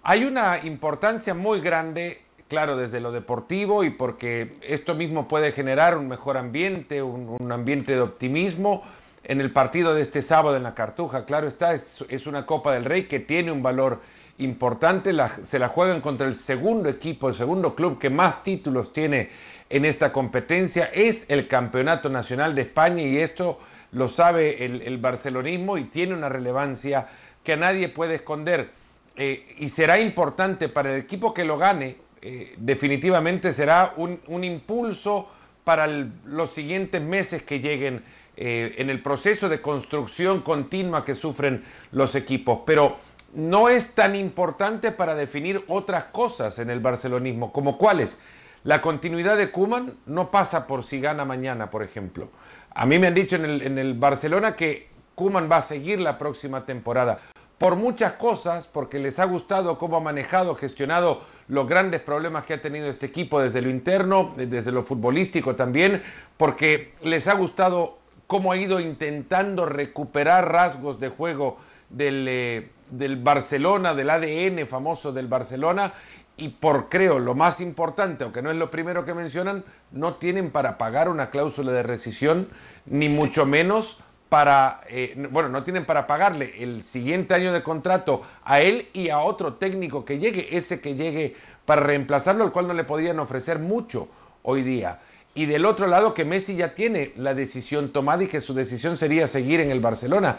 hay, 0.02 0.24
una 0.24 0.60
importancia 0.64 1.34
muy 1.34 1.60
grande, 1.60 2.22
claro, 2.48 2.78
desde 2.78 3.00
lo 3.00 3.12
deportivo 3.12 3.84
y 3.84 3.90
porque 3.90 4.56
esto 4.62 4.94
mismo 4.94 5.28
puede 5.28 5.52
generar 5.52 5.98
un 5.98 6.08
mejor 6.08 6.38
ambiente, 6.38 7.02
un, 7.02 7.52
ambiente 7.52 7.92
de 7.92 8.00
optimismo. 8.00 8.82
En 9.28 9.40
el 9.40 9.50
partido 9.50 9.92
de 9.92 10.02
este 10.02 10.22
sábado 10.22 10.56
en 10.56 10.62
la 10.62 10.76
Cartuja, 10.76 11.24
claro 11.24 11.48
está, 11.48 11.74
es, 11.74 12.26
una 12.28 12.46
Copa 12.46 12.72
del 12.72 12.84
Rey 12.84 13.08
que 13.08 13.18
tiene 13.18 13.50
un 13.50 13.60
valor 13.60 14.00
importante, 14.38 15.12
se 15.42 15.58
la 15.58 15.66
juegan 15.66 16.00
contra 16.00 16.28
el 16.28 16.36
segundo 16.36 16.88
equipo, 16.88 17.28
el 17.28 17.34
segundo 17.34 17.74
club 17.74 17.98
que 17.98 18.08
más 18.08 18.44
títulos 18.44 18.92
tiene 18.92 19.30
en 19.68 19.84
esta 19.84 20.12
competencia, 20.12 20.90
es 20.94 21.26
el 21.28 21.48
Campeonato 21.48 22.08
Nacional 22.08 22.54
de 22.54 22.62
España 22.62 23.02
y 23.02 23.18
esto 23.18 23.58
lo 23.90 24.06
sabe 24.06 24.64
el, 24.64 24.98
barcelonismo 24.98 25.76
y 25.76 25.84
tiene 25.84 26.14
una 26.14 26.28
relevancia 26.28 27.08
que 27.42 27.56
nadie 27.56 27.88
puede 27.88 28.16
esconder. 28.16 28.70
Eh, 29.16 29.56
y 29.58 29.70
será 29.70 29.98
importante 29.98 30.68
para 30.68 30.94
el 30.94 31.00
equipo 31.00 31.34
que 31.34 31.44
lo 31.44 31.58
gane, 31.58 31.96
eh, 32.22 32.54
definitivamente 32.58 33.52
será 33.52 33.94
un, 33.96 34.44
impulso 34.44 35.28
para 35.64 35.88
los 35.88 36.50
siguientes 36.50 37.02
meses 37.02 37.42
que 37.42 37.58
lleguen 37.58 38.04
eh, 38.36 38.74
en 38.78 38.90
el 38.90 39.02
proceso 39.02 39.48
de 39.48 39.60
construcción 39.60 40.42
continua 40.42 41.04
que 41.04 41.14
sufren 41.14 41.64
los 41.92 42.14
equipos. 42.14 42.60
Pero 42.66 42.96
no 43.34 43.68
es 43.68 43.94
tan 43.94 44.14
importante 44.14 44.92
para 44.92 45.14
definir 45.14 45.64
otras 45.68 46.04
cosas 46.04 46.58
en 46.58 46.70
el 46.70 46.80
barcelonismo, 46.80 47.52
como 47.52 47.78
cuáles. 47.78 48.18
La 48.64 48.80
continuidad 48.80 49.36
de 49.36 49.50
Kuman 49.50 49.94
no 50.06 50.30
pasa 50.30 50.66
por 50.66 50.82
si 50.82 51.00
gana 51.00 51.24
mañana, 51.24 51.70
por 51.70 51.82
ejemplo. 51.82 52.30
A 52.74 52.84
mí 52.84 52.98
me 52.98 53.06
han 53.06 53.14
dicho 53.14 53.36
en 53.36 53.78
el, 53.78 53.94
Barcelona 53.94 54.56
que 54.56 54.88
Kuman 55.14 55.48
va 55.50 55.58
a 55.58 55.62
seguir 55.62 56.00
la 56.00 56.18
próxima 56.18 56.66
temporada. 56.66 57.20
Por 57.58 57.76
muchas 57.76 58.14
cosas, 58.14 58.66
porque 58.66 58.98
les 58.98 59.18
ha 59.18 59.24
gustado 59.24 59.78
cómo 59.78 59.96
ha 59.96 60.00
manejado, 60.00 60.54
gestionado 60.56 61.22
los 61.48 61.68
grandes 61.68 62.00
problemas 62.00 62.44
que 62.44 62.54
ha 62.54 62.60
tenido 62.60 62.88
este 62.88 63.06
equipo 63.06 63.40
desde 63.40 63.62
lo 63.62 63.70
interno, 63.70 64.34
desde 64.36 64.72
lo 64.72 64.82
futbolístico 64.82 65.54
también, 65.54 66.02
porque 66.36 66.92
les 67.02 67.28
ha 67.28 67.34
gustado 67.34 67.98
cómo 68.26 68.52
ha 68.52 68.56
ido 68.56 68.80
intentando 68.80 69.66
recuperar 69.66 70.50
rasgos 70.50 70.98
de 70.98 71.08
juego 71.08 71.58
del, 71.90 72.26
eh, 72.28 72.70
del 72.90 73.16
Barcelona, 73.16 73.94
del 73.94 74.10
ADN 74.10 74.66
famoso 74.66 75.12
del 75.12 75.28
Barcelona, 75.28 75.92
y 76.36 76.48
por 76.48 76.88
creo 76.88 77.18
lo 77.18 77.34
más 77.34 77.60
importante, 77.60 78.24
aunque 78.24 78.42
no 78.42 78.50
es 78.50 78.56
lo 78.56 78.70
primero 78.70 79.04
que 79.04 79.14
mencionan, 79.14 79.64
no 79.90 80.14
tienen 80.14 80.50
para 80.50 80.76
pagar 80.76 81.08
una 81.08 81.30
cláusula 81.30 81.72
de 81.72 81.82
rescisión, 81.82 82.48
ni 82.84 83.08
mucho 83.08 83.46
menos 83.46 83.98
para, 84.28 84.80
eh, 84.88 85.14
bueno, 85.30 85.48
no 85.48 85.62
tienen 85.62 85.86
para 85.86 86.06
pagarle 86.06 86.52
el 86.58 86.82
siguiente 86.82 87.34
año 87.34 87.52
de 87.52 87.62
contrato 87.62 88.22
a 88.44 88.60
él 88.60 88.88
y 88.92 89.08
a 89.08 89.20
otro 89.20 89.54
técnico 89.54 90.04
que 90.04 90.18
llegue, 90.18 90.56
ese 90.56 90.80
que 90.80 90.94
llegue 90.94 91.36
para 91.64 91.82
reemplazarlo, 91.82 92.44
al 92.44 92.52
cual 92.52 92.68
no 92.68 92.74
le 92.74 92.84
podrían 92.84 93.18
ofrecer 93.20 93.58
mucho 93.58 94.08
hoy 94.42 94.62
día. 94.62 95.00
Y 95.36 95.46
del 95.46 95.64
otro 95.64 95.86
lado 95.86 96.14
que 96.14 96.24
Messi 96.24 96.56
ya 96.56 96.74
tiene 96.74 97.12
la 97.16 97.34
decisión 97.34 97.92
tomada 97.92 98.24
y 98.24 98.26
que 98.26 98.40
su 98.40 98.54
decisión 98.54 98.96
sería 98.96 99.28
seguir 99.28 99.60
en 99.60 99.70
el 99.70 99.80
Barcelona. 99.80 100.38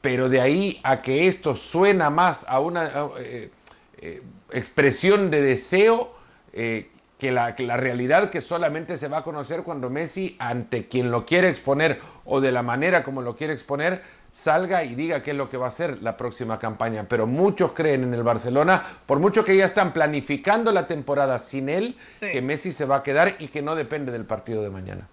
Pero 0.00 0.28
de 0.28 0.40
ahí 0.40 0.80
a 0.84 1.02
que 1.02 1.26
esto 1.26 1.56
suena 1.56 2.10
más 2.10 2.46
a 2.48 2.60
una 2.60 3.08
eh, 3.18 3.50
eh, 3.98 4.22
expresión 4.52 5.30
de 5.30 5.42
deseo, 5.42 6.14
que 6.52 7.32
la, 7.32 7.56
que 7.56 7.64
la, 7.64 7.76
realidad 7.76 8.30
que 8.30 8.40
solamente 8.40 8.96
se 8.96 9.08
va 9.08 9.18
a 9.18 9.22
conocer 9.22 9.64
cuando 9.64 9.90
Messi, 9.90 10.36
ante 10.38 10.86
quien 10.86 11.10
lo 11.10 11.26
quiere 11.26 11.48
exponer 11.48 11.98
o 12.24 12.40
de 12.40 12.52
la 12.52 12.62
manera 12.62 13.02
como 13.02 13.22
lo 13.22 13.34
quiere 13.34 13.52
exponer, 13.52 14.02
salga 14.34 14.82
y 14.82 14.96
diga 14.96 15.22
qué 15.22 15.30
es 15.30 15.36
lo 15.36 15.48
que 15.48 15.56
va 15.56 15.68
a 15.68 15.70
ser 15.70 16.02
la 16.02 16.16
próxima 16.16 16.58
campaña. 16.58 17.06
Pero 17.08 17.26
muchos 17.26 17.72
creen 17.72 18.02
en 18.02 18.14
el 18.14 18.24
Barcelona, 18.24 18.82
por 19.06 19.20
mucho 19.20 19.44
que 19.44 19.56
ya 19.56 19.64
están 19.64 19.92
planificando 19.92 20.72
la 20.72 20.88
temporada 20.88 21.38
sin 21.38 21.68
él, 21.68 21.96
sí. 22.18 22.26
que 22.32 22.42
Messi 22.42 22.72
se 22.72 22.84
va 22.84 22.96
a 22.96 23.02
quedar 23.04 23.36
y 23.38 23.46
que 23.48 23.62
no 23.62 23.76
depende 23.76 24.10
del 24.10 24.24
partido 24.24 24.62
de 24.62 24.70
mañana. 24.70 25.06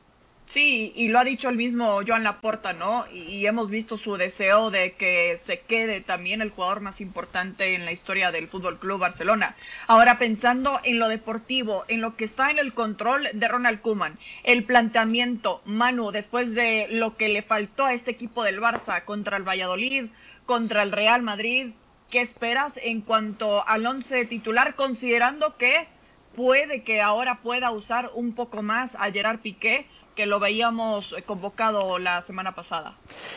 Sí, 0.51 0.91
y 0.97 1.07
lo 1.07 1.17
ha 1.17 1.23
dicho 1.23 1.47
el 1.47 1.55
mismo 1.55 2.01
Joan 2.05 2.25
Laporta, 2.25 2.73
¿no? 2.73 3.05
Y, 3.09 3.45
hemos 3.45 3.69
visto 3.69 3.95
su 3.95 4.17
deseo 4.17 4.69
de 4.69 4.91
que 4.95 5.37
se 5.37 5.61
quede 5.61 6.01
también 6.01 6.41
el 6.41 6.49
jugador 6.49 6.81
más 6.81 6.99
importante 6.99 7.73
en 7.73 7.85
la 7.85 7.93
historia 7.93 8.31
del 8.31 8.49
Fútbol 8.49 8.77
Club 8.77 8.99
Barcelona. 8.99 9.55
Ahora 9.87 10.17
pensando 10.17 10.81
en 10.83 10.99
lo 10.99 11.07
deportivo, 11.07 11.85
en 11.87 12.01
lo 12.01 12.17
que 12.17 12.25
está 12.25 12.51
en 12.51 12.59
el 12.59 12.73
control 12.73 13.29
de 13.31 13.47
Ronald 13.47 13.79
Koeman, 13.79 14.19
el 14.43 14.65
planteamiento, 14.65 15.61
Manu, 15.63 16.11
después 16.11 16.53
de 16.53 16.87
lo 16.89 17.15
que 17.15 17.29
le 17.29 17.43
faltó 17.43 17.85
a 17.85 17.93
este 17.93 18.11
equipo 18.11 18.43
del 18.43 18.59
Barça 18.59 19.05
contra 19.05 19.37
el 19.37 19.47
Valladolid, 19.47 20.07
contra 20.45 20.83
el 20.83 20.91
Real 20.91 21.21
Madrid, 21.21 21.67
¿qué 22.09 22.19
esperas 22.19 22.77
en 22.83 22.99
cuanto 22.99 23.65
al 23.65 23.85
once 23.85 24.25
titular, 24.25 24.75
considerando 24.75 25.55
que 25.55 25.87
puede 26.35 26.83
que 26.83 27.01
ahora 27.01 27.39
pueda 27.41 27.71
usar 27.71 28.11
un 28.13 28.33
poco 28.33 28.61
más 28.61 28.95
a 28.95 29.09
Gerard 29.11 29.39
Piqué? 29.39 29.85
Que 30.21 30.27
lo 30.27 30.39
veíamos 30.39 31.15
convocado 31.25 31.97
la 31.97 32.21
semana 32.21 32.53
pasada. 32.53 32.93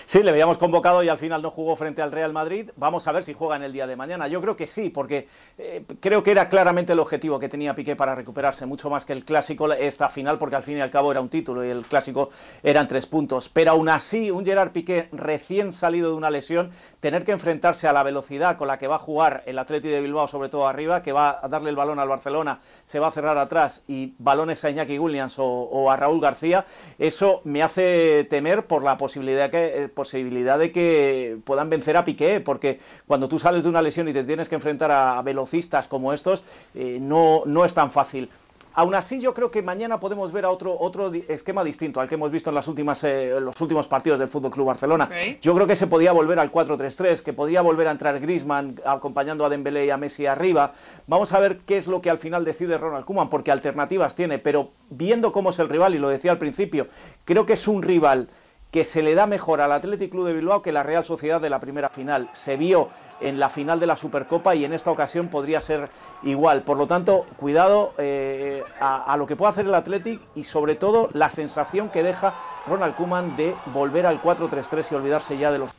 Sí, 0.07 0.23
le 0.23 0.33
veíamos 0.33 0.59
convocado 0.59 1.03
y 1.03 1.09
al 1.09 1.17
final 1.17 1.41
no 1.41 1.51
jugó 1.51 1.77
frente 1.77 2.03
al 2.03 2.13
Real 2.13 2.33
Madrid. 2.33 2.71
Vamos 2.77 3.07
a 3.07 3.13
ver 3.13 3.25
si 3.25 3.33
juega 3.33 3.57
en 3.57 3.63
el 3.63 3.73
día 3.73 3.87
de 3.87 3.97
mañana. 3.97 4.29
Yo 4.29 4.41
creo 4.43 4.55
que 4.55 4.67
sí, 4.67 4.91
porque 4.91 5.29
eh, 5.57 5.83
creo 5.99 6.23
que 6.23 6.31
era 6.31 6.51
claramente 6.51 6.93
el 6.93 6.99
objetivo 6.99 7.39
que 7.39 7.49
tenía 7.49 7.75
Piqué 7.75 7.97
para 7.97 8.15
recuperarse, 8.15 8.67
mucho 8.67 8.91
más 8.91 9.07
que 9.07 9.15
el 9.15 9.25
clásico 9.25 9.73
esta 9.73 10.11
final, 10.11 10.39
porque 10.39 10.57
al 10.57 10.63
fin 10.63 10.77
y 10.77 10.81
al 10.83 10.91
cabo 10.91 11.11
era 11.11 11.23
un 11.23 11.31
título 11.31 11.65
y 11.65 11.71
el 11.71 11.87
clásico 11.87 12.29
eran 12.63 12.87
tres 12.87 13.07
puntos. 13.07 13.49
Pero 13.49 13.71
aún 13.71 13.89
así, 13.89 14.31
un 14.31 14.45
Gerard 14.45 14.73
Piqué 14.73 15.09
recién 15.13 15.73
salido 15.73 16.11
de 16.11 16.17
una 16.17 16.31
lesión, 16.31 16.71
tener 17.01 17.25
que 17.25 17.33
enfrentarse 17.33 17.89
a 17.89 17.93
la 17.95 18.03
velocidad 18.03 18.59
con 18.59 18.69
la 18.69 18.77
que 18.77 18.89
va 18.89 18.97
a 18.97 18.99
jugar 18.99 19.43
el 19.47 19.59
Atleti 19.59 19.89
de 19.89 20.03
Bilbao, 20.03 20.29
sobre 20.29 20.51
todo 20.51 20.67
arriba, 20.67 21.03
que 21.03 21.13
va 21.13 21.41
a 21.43 21.49
darle 21.49 21.71
el 21.71 21.77
balón 21.77 21.99
al 21.99 22.09
Barcelona, 22.09 22.61
se 22.85 22.99
va 22.99 23.09
a 23.09 23.13
cerrar 23.13 23.39
atrás 23.39 23.83
y 23.89 24.15
balones 24.19 24.65
a 24.65 24.71
Iñaki 24.71 24.99
Williams 24.99 25.39
o, 25.39 25.47
o 25.47 25.91
a 25.91 25.97
Raúl 25.97 26.21
García, 26.21 26.67
eso 26.99 27.41
me 27.45 27.63
hace 27.63 28.27
temer 28.29 28.67
por 28.67 28.85
la 28.85 28.99
posibilidad, 28.99 29.51
que, 29.51 29.85
eh, 29.85 29.89
posibilidad 29.95 30.59
de 30.59 30.73
que 30.73 31.39
puedan 31.45 31.71
vencer 31.71 31.97
a 31.97 32.05
Piqué, 32.05 32.41
porque 32.41 32.81
cuando 33.07 33.29
tú 33.29 33.39
sales 33.39 33.63
de 33.63 33.69
una 33.69 33.83
lesión 33.83 34.09
y 34.09 34.13
te 34.13 34.25
tienes 34.25 34.49
que 34.49 34.57
enfrentar 34.57 34.91
a, 34.91 35.23
velocistas 35.23 35.89
como 35.89 36.13
estos, 36.13 36.43
eh, 36.75 36.99
no, 37.01 37.43
no 37.47 37.65
es 37.65 37.73
tan 37.73 37.91
fácil. 37.91 38.29
Aún 38.77 38.95
así, 38.97 39.21
yo 39.21 39.33
creo 39.35 39.53
que 39.53 39.63
mañana 39.63 40.01
podemos 40.01 40.33
ver 40.33 40.45
a 40.45 40.51
otro, 40.51 40.77
otro 40.77 41.13
esquema 41.29 41.63
distinto 41.63 42.01
al 42.01 42.09
que 42.09 42.17
hemos 42.17 42.33
visto 42.33 42.51
en, 42.51 42.57
las 42.57 42.67
últimas, 42.67 43.05
eh, 43.05 43.39
los 43.41 43.61
últimos 43.61 43.87
partidos 43.87 44.19
del 44.19 44.27
Fútbol 44.27 44.51
Club 44.51 44.67
Barcelona. 44.67 45.05
Okay. 45.05 45.39
Yo 45.41 45.55
creo 45.55 45.69
que 45.69 45.77
se 45.77 45.87
podía 45.87 46.11
volver 46.11 46.41
al 46.41 46.51
4-3-3, 46.51 47.21
que 47.21 47.33
podía 47.33 47.63
volver 47.63 47.87
a 47.87 47.93
entrar 47.93 48.19
Griezmann 48.19 48.81
acompañando 48.85 49.45
a 49.45 49.49
Dembélé 49.49 49.87
y 49.87 49.91
a 49.91 49.97
Messi 49.97 50.27
arriba. 50.27 50.73
Vamos 51.07 51.33
a 51.33 51.39
ver 51.39 51.59
qué 51.59 51.77
es 51.77 51.87
lo 51.87 52.03
que 52.03 52.11
al 52.11 52.19
final 52.19 52.45
decide 52.45 52.77
Ronald 52.77 53.05
Koeman, 53.05 53.29
porque 53.29 53.53
alternativas 53.53 54.17
tiene, 54.17 54.41
pero 54.41 54.73
viendo 54.91 55.31
cómo 55.31 55.51
es 55.51 55.59
el 55.61 55.69
rival, 55.69 55.95
y 55.95 55.99
lo 55.99 56.09
decía 56.09 56.33
al 56.33 56.39
principio, 56.39 56.89
creo 57.25 57.47
que 57.47 57.53
es 57.53 57.69
un 57.69 57.81
rival 57.81 58.29
que 58.75 58.85
se 58.85 59.03
le 59.03 59.15
da 59.15 59.29
mejor 59.29 59.61
al 59.61 59.71
Athletic 59.71 60.11
Club 60.11 60.27
de 60.27 60.33
Bilbao 60.33 60.61
que 60.61 60.73
la 60.73 60.83
Real 60.83 61.05
Sociedad 61.05 61.41
de 61.41 61.49
la 61.49 61.61
primera 61.61 61.91
final. 61.91 62.29
Se 62.33 62.57
vio 62.57 62.89
en 63.21 63.39
la 63.39 63.49
final 63.49 63.79
de 63.79 63.87
la 63.87 63.95
Supercopa 63.95 64.57
y 64.57 64.65
en 64.65 64.73
esta 64.73 64.91
ocasión 64.91 65.29
podría 65.29 65.61
ser 65.61 65.91
igual. 66.25 66.63
Por 66.63 66.77
lo 66.77 66.89
tanto, 66.89 67.25
cuidado 67.37 67.95
eh, 67.99 68.65
a, 68.81 69.17
lo 69.17 69.29
que 69.29 69.37
puede 69.37 69.53
hacer 69.53 69.67
el 69.67 69.75
Athletic 69.77 70.21
y 70.35 70.43
sobre 70.43 70.75
todo 70.75 71.09
la 71.13 71.31
sensación 71.31 71.89
que 71.89 72.03
deja 72.03 72.35
Ronald 72.67 72.97
Koeman 72.97 73.37
de 73.37 73.55
volver 73.67 74.07
al 74.07 74.21
4-3-3 74.21 74.91
y 74.91 74.95
olvidarse 74.97 75.39
ya 75.39 75.53
de 75.53 75.59
los... 75.61 75.71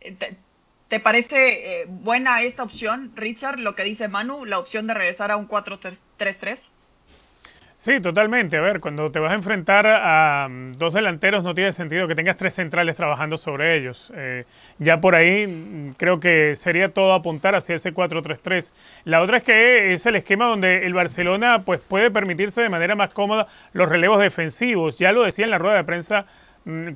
¿Te, 0.00 0.36
te 0.88 1.00
parece 1.00 1.80
eh, 1.80 1.84
buena 1.88 2.42
esta 2.42 2.62
opción, 2.62 3.12
Richard, 3.16 3.58
lo 3.58 3.74
que 3.74 3.84
dice 3.84 4.08
Manu, 4.08 4.44
la 4.44 4.58
opción 4.58 4.86
de 4.86 4.92
regresar 4.92 5.30
a 5.30 5.38
un 5.38 5.48
4-3-3? 5.48 6.75
Sí, 7.78 8.00
totalmente. 8.00 8.56
A 8.56 8.62
ver, 8.62 8.80
cuando 8.80 9.12
te 9.12 9.18
vas 9.18 9.32
a 9.32 9.34
enfrentar 9.34 9.86
a 9.86 10.46
um, 10.48 10.72
dos 10.72 10.94
delanteros 10.94 11.44
no 11.44 11.54
tiene 11.54 11.72
sentido 11.72 12.08
que 12.08 12.14
tengas 12.14 12.38
tres 12.38 12.54
centrales 12.54 12.96
trabajando 12.96 13.36
sobre 13.36 13.76
ellos. 13.76 14.10
Eh, 14.16 14.44
ya 14.78 14.98
por 15.02 15.14
ahí 15.14 15.46
mm, 15.46 15.90
creo 15.98 16.18
que 16.18 16.56
sería 16.56 16.94
todo 16.94 17.12
apuntar 17.12 17.54
hacia 17.54 17.74
ese 17.74 17.92
4-3-3. 17.92 18.72
La 19.04 19.20
otra 19.20 19.38
es 19.38 19.42
que 19.42 19.92
es 19.92 20.06
el 20.06 20.16
esquema 20.16 20.46
donde 20.46 20.86
el 20.86 20.94
Barcelona 20.94 21.64
pues, 21.66 21.80
puede 21.80 22.10
permitirse 22.10 22.62
de 22.62 22.70
manera 22.70 22.94
más 22.94 23.12
cómoda 23.12 23.46
los 23.74 23.90
relevos 23.90 24.20
defensivos. 24.20 24.96
Ya 24.96 25.12
lo 25.12 25.22
decía 25.24 25.44
en 25.44 25.50
la 25.50 25.58
rueda 25.58 25.76
de 25.76 25.84
prensa 25.84 26.24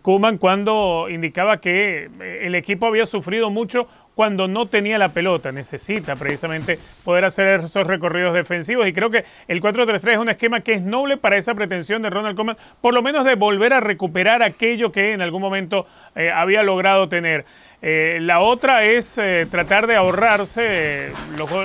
Kuman 0.03 0.39
cuando 0.39 1.07
indicaba 1.09 1.61
que 1.61 2.11
el 2.43 2.57
equipo 2.57 2.87
había 2.87 3.07
sufrido 3.07 3.51
mucho 3.51 3.87
cuando 4.21 4.49
no 4.49 4.67
tenía 4.67 4.99
la 4.99 5.15
pelota. 5.15 5.51
Necesita 5.51 6.15
precisamente 6.15 6.79
poder 7.05 7.25
hacer 7.25 7.61
esos 7.61 7.87
recorridos 7.87 8.35
defensivos 8.35 8.87
y 8.87 8.93
creo 8.93 9.09
que 9.09 9.25
el 9.49 9.63
4-3-3 9.63 10.13
es 10.13 10.19
un 10.19 10.29
esquema 10.29 10.61
que 10.61 10.75
es 10.75 10.83
noble 10.83 11.17
para 11.17 11.39
esa 11.39 11.55
pretensión 11.55 12.03
de 12.03 12.11
Ronald 12.11 12.37
Koeman, 12.37 12.59
por 12.83 12.93
lo 12.93 13.01
menos 13.01 13.25
de 13.25 13.35
volver 13.35 13.73
a 13.73 13.81
recuperar 13.81 14.43
aquello 14.43 14.93
que 14.93 15.15
en 15.15 15.23
algún 15.23 15.41
momento 15.41 15.87
eh, 16.15 16.31
había 16.31 16.63
logrado 16.63 17.09
tener. 17.09 17.47
Eh, 17.81 18.19
la 18.21 18.41
otra 18.41 18.85
es 18.85 19.17
eh, 19.17 19.47
tratar 19.51 19.87
de 19.87 19.97
ahorrarse 19.97 21.13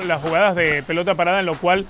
las 0.08 0.22
jugadas 0.22 0.56
de 0.56 0.82
pelota 0.84 1.14
parada, 1.14 1.42
en 1.42 1.48
lo 1.48 1.58
cual 1.58 1.86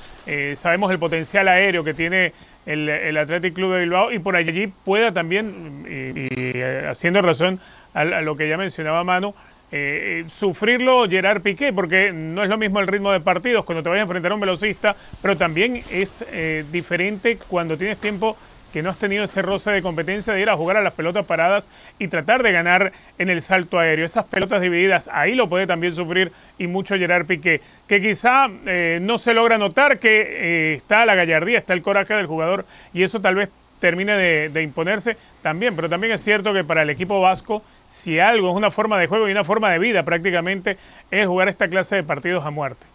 sabemos 0.55 0.89
el 0.89 0.97
potencial 0.97 1.47
aéreo 1.47 1.83
que 1.83 1.93
tiene 1.93 2.33
el, 2.65 2.89
el 2.89 3.15
Athletic 3.17 3.53
Club 3.53 3.73
de 3.73 3.81
Bilbao 3.81 4.11
y 4.11 4.17
por 4.17 4.35
allí 4.35 4.65
pueda 4.83 5.11
también, 5.11 5.85
y, 5.87 6.59
haciendo 6.89 7.21
razón 7.21 7.59
a, 7.93 8.03
lo 8.03 8.35
que 8.35 8.49
ya 8.49 8.57
mencionaba 8.57 9.03
Manu, 9.03 9.35
eh, 9.71 10.25
sufrirlo 10.29 11.07
Gerard 11.09 11.41
Piqué, 11.41 11.73
porque 11.73 12.11
no 12.13 12.43
es 12.43 12.49
lo 12.49 12.57
mismo 12.57 12.79
el 12.79 12.87
ritmo 12.87 13.11
de 13.11 13.19
partidos 13.19 13.65
cuando 13.65 13.83
te 13.83 13.89
vayas 13.89 14.01
a 14.01 14.03
enfrentar 14.03 14.31
a 14.31 14.35
un 14.35 14.41
velocista, 14.41 14.95
pero 15.21 15.35
también 15.35 15.83
es 15.91 16.23
eh, 16.31 16.63
diferente 16.71 17.37
cuando 17.49 17.77
tienes 17.77 17.97
tiempo 17.97 18.37
que 18.75 18.83
no 18.83 18.89
has 18.89 18.97
tenido 18.97 19.23
ese 19.23 19.41
roce 19.41 19.71
de 19.71 19.81
competencia 19.81 20.33
de 20.33 20.41
ir 20.41 20.49
a 20.49 20.57
jugar 20.57 20.75
a 20.75 20.81
las 20.81 20.91
pelotas 20.91 21.25
paradas 21.25 21.69
y 21.97 22.09
tratar 22.09 22.43
de 22.43 22.51
ganar 22.51 22.91
en 23.17 23.29
el 23.29 23.41
salto 23.41 23.79
aéreo. 23.79 24.05
Esas 24.05 24.25
pelotas 24.25 24.61
divididas, 24.61 25.09
ahí 25.13 25.33
lo 25.33 25.47
puede 25.47 25.65
también 25.65 25.95
sufrir 25.95 26.33
y 26.57 26.67
mucho 26.67 26.97
Gerard 26.97 27.25
Piqué, 27.25 27.61
que 27.87 28.01
quizá 28.01 28.49
eh, 28.65 28.99
no 29.01 29.17
se 29.17 29.33
logra 29.33 29.57
notar 29.57 29.97
que 29.97 30.27
eh, 30.29 30.73
está 30.73 31.05
la 31.05 31.15
gallardía, 31.15 31.57
está 31.57 31.73
el 31.73 31.81
coraje 31.81 32.15
del 32.15 32.25
jugador 32.25 32.65
y 32.93 33.03
eso 33.03 33.21
tal 33.21 33.35
vez 33.35 33.49
termine 33.79 34.17
de 34.17 34.61
imponerse 34.61 35.15
también, 35.41 35.75
pero 35.75 35.87
también 35.87 36.11
es 36.11 36.21
cierto 36.21 36.53
que 36.53 36.63
para 36.63 36.81
el 36.81 36.89
equipo 36.89 37.21
vasco, 37.21 37.61
si 37.89 38.19
algo 38.19 38.49
es 38.49 38.55
una 38.55 38.71
forma 38.71 38.99
de 38.99 39.07
juego 39.07 39.27
y 39.27 39.31
una 39.31 39.43
forma 39.43 39.71
de 39.71 39.79
vida 39.79 40.03
prácticamente, 40.03 40.77
es 41.11 41.27
jugar 41.27 41.49
esta 41.49 41.67
clase 41.67 41.95
de 41.95 42.03
partidos 42.03 42.45
a 42.45 42.51
muerte. 42.51 42.85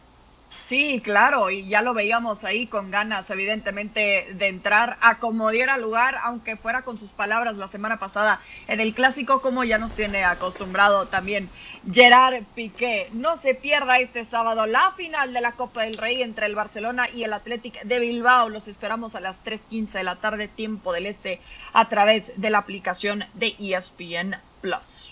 Sí, 0.70 1.00
claro, 1.02 1.50
y 1.50 1.66
ya 1.66 1.82
lo 1.82 1.94
veíamos 1.94 2.44
ahí 2.44 2.68
con 2.68 2.92
ganas, 2.92 3.28
evidentemente, 3.28 4.28
de 4.34 4.46
entrar 4.46 4.98
a 5.00 5.18
como 5.18 5.50
diera 5.50 5.76
lugar, 5.78 6.18
aunque 6.22 6.56
fuera 6.56 6.82
con 6.82 6.96
sus 6.96 7.10
palabras 7.10 7.58
la 7.58 7.66
semana 7.66 7.98
pasada 7.98 8.38
en 8.68 8.78
el 8.78 8.94
clásico, 8.94 9.42
como 9.42 9.64
ya 9.64 9.78
nos 9.78 9.96
tiene 9.96 10.22
acostumbrado 10.22 11.08
también 11.08 11.48
Gerard 11.90 12.44
Piqué. 12.54 13.08
No 13.12 13.36
se 13.36 13.56
pierda 13.56 13.98
este 13.98 14.24
sábado 14.24 14.64
la 14.66 14.92
final 14.92 15.32
de 15.32 15.40
la 15.40 15.56
Copa 15.56 15.82
del 15.82 15.94
Rey 15.94 16.22
entre 16.22 16.46
el 16.46 16.54
Barcelona 16.54 17.08
y 17.12 17.24
el 17.24 17.32
Athletic 17.32 17.82
de 17.82 17.98
Bilbao. 17.98 18.48
Los 18.48 18.68
esperamos 18.68 19.16
a 19.16 19.20
las 19.20 19.42
3:15 19.42 19.98
de 19.98 20.04
la 20.04 20.20
tarde, 20.20 20.46
tiempo 20.46 20.92
del 20.92 21.06
este, 21.06 21.40
a 21.72 21.88
través 21.88 22.32
de 22.36 22.48
la 22.48 22.58
aplicación 22.58 23.24
de 23.34 23.56
ESPN 23.58 24.36
Plus. 24.60 25.09